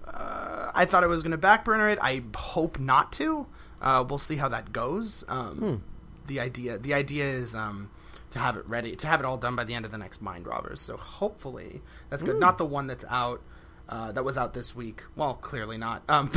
[0.06, 2.00] Uh, I thought I was going to backburner it.
[2.02, 3.46] I hope not to.
[3.82, 5.24] Uh, we'll see how that goes.
[5.28, 5.84] Um,
[6.28, 7.90] The idea, the idea is um,
[8.32, 10.22] to have it ready, to have it all done by the end of the next
[10.22, 10.82] Mind Robbers.
[10.82, 12.40] So hopefully that's good.
[12.40, 13.42] Not the one that's out,
[13.90, 15.04] uh, that was out this week.
[15.16, 16.04] Well, clearly not.
[16.08, 16.32] Um,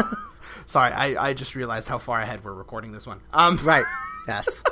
[0.66, 3.20] sorry, I, I just realized how far ahead we're recording this one.
[3.32, 3.84] Um, Right.
[4.26, 4.62] Yes.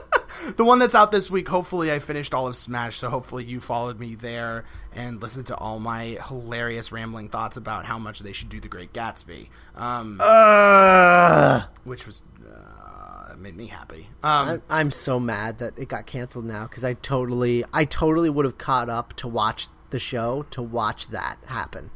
[0.56, 3.60] the one that's out this week, hopefully I finished all of Smash, so hopefully you
[3.60, 4.64] followed me there
[4.94, 8.68] and listened to all my hilarious rambling thoughts about how much they should do the
[8.68, 14.08] Great Gatsby, um, uh, which was uh, made me happy.
[14.22, 18.30] Um, I'm, I'm so mad that it got canceled now because I totally, I totally
[18.30, 21.90] would have caught up to watch the show to watch that happen.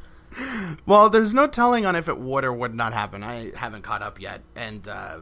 [0.87, 3.23] Well, there's no telling on if it would or would not happen.
[3.23, 5.21] I haven't caught up yet, and uh, uh,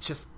[0.00, 0.28] just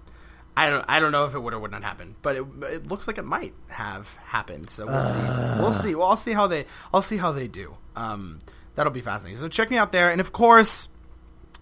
[0.57, 2.87] I don't I don't know if it would or would not happen, but it, it
[2.87, 4.71] looks like it might have happened.
[4.71, 5.61] So we'll see.
[5.61, 5.95] We'll see.
[5.95, 7.77] Well, I'll see how they I'll see how they do.
[7.97, 8.41] Um,
[8.75, 9.41] that'll be fascinating.
[9.41, 10.89] So check me out there, and of course,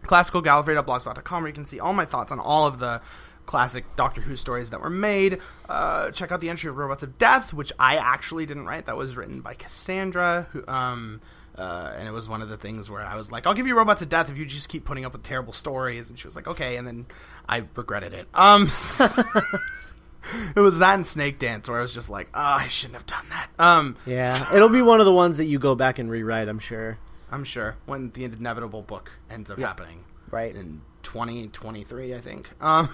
[0.05, 3.01] classicalgallifrey.blogspot.com, where you can see all my thoughts on all of the
[3.47, 5.41] classic Doctor Who stories that were made.
[5.69, 8.87] Uh, check out the entry of Robots of Death, which I actually didn't write.
[8.87, 11.21] That was written by Cassandra, who um.
[11.59, 13.77] Uh, and it was one of the things where I was like, "I'll give you
[13.77, 16.35] robots of death if you just keep putting up with terrible stories." And she was
[16.35, 17.07] like, "Okay," and then
[17.49, 18.27] I regretted it.
[18.33, 18.71] Um,
[20.57, 23.07] it was that and Snake Dance where I was just like, "Oh, I shouldn't have
[23.07, 26.11] done that." Um, Yeah, it'll be one of the ones that you go back and
[26.11, 26.49] rewrite.
[26.49, 26.99] I'm sure.
[27.31, 29.69] I'm sure when the inevitable book ends up Yeah.
[29.69, 30.55] happening, Right.
[30.55, 32.51] in 2023, I think.
[32.61, 32.89] Um,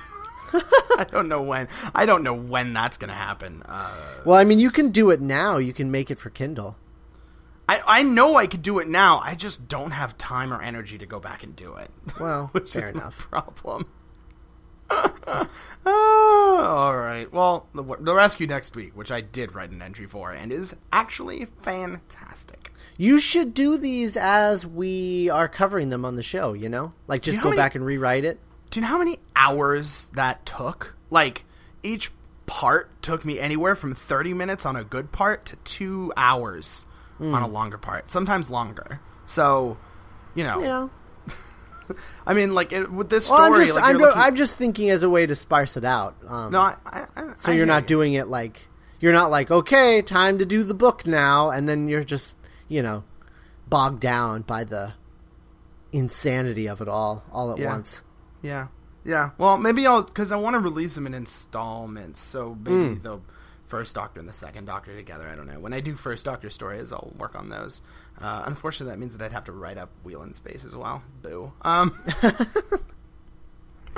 [0.98, 1.68] I don't know when.
[1.94, 3.62] I don't know when that's gonna happen.
[3.68, 3.90] Uh,
[4.24, 5.58] Well, I mean, you can do it now.
[5.58, 6.76] You can make it for Kindle.
[7.68, 9.20] I I know I could do it now.
[9.22, 11.90] I just don't have time or energy to go back and do it.
[12.20, 13.28] Well, which fair is enough.
[13.30, 13.86] problem.
[14.90, 15.46] Oh,
[15.86, 17.30] all right.
[17.32, 20.74] Well, the, the rescue next week, which I did write an entry for, and is
[20.92, 22.72] actually fantastic.
[22.96, 26.52] You should do these as we are covering them on the show.
[26.54, 28.40] You know, like just know go many- back and rewrite it.
[28.70, 30.94] Do you know how many hours that took?
[31.10, 31.44] Like
[31.82, 32.10] each
[32.46, 36.86] part took me anywhere from 30 minutes on a good part to 2 hours
[37.18, 37.34] Hmm.
[37.34, 38.10] on a longer part.
[38.10, 39.00] Sometimes longer.
[39.26, 39.76] So,
[40.34, 40.88] you know, Yeah.
[42.26, 44.56] I mean like it, with this Well, story I'm just, like I'm, looking- I'm just
[44.56, 46.14] thinking as a way to sparse it out.
[46.26, 47.86] Um, No, I, I, I so you're not you.
[47.88, 48.68] doing it like
[49.00, 52.36] you're not like okay, time to do the book now, and then you're just
[52.68, 53.04] you know
[53.68, 54.92] bogged down by the
[55.92, 57.72] insanity of it all all at Yeah.
[57.72, 58.02] once.
[58.42, 58.68] Yeah,
[59.04, 59.30] yeah.
[59.38, 62.20] Well, maybe I'll because I want to release them in installments.
[62.20, 63.02] So maybe Hmm.
[63.02, 63.20] the
[63.68, 65.28] first Doctor and the second Doctor together.
[65.28, 65.60] I don't know.
[65.60, 67.82] When I do first Doctor stories, I'll work on those.
[68.20, 71.02] Uh, unfortunately, that means that I'd have to write up Wheel in Space as well.
[71.22, 71.52] Boo.
[71.62, 71.94] Um,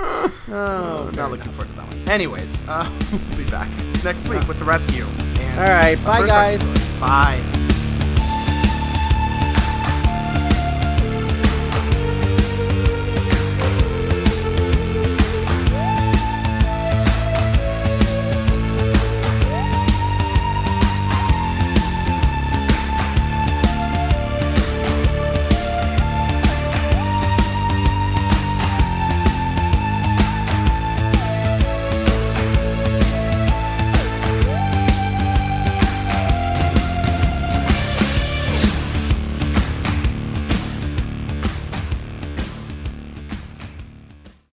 [0.03, 2.09] Oh, I'm not looking forward to that one.
[2.09, 3.69] Anyways, uh, we'll be back
[4.03, 5.05] next week with the rescue.
[5.19, 6.99] And All right, bye, first Doctor guys.
[6.99, 7.77] Bye.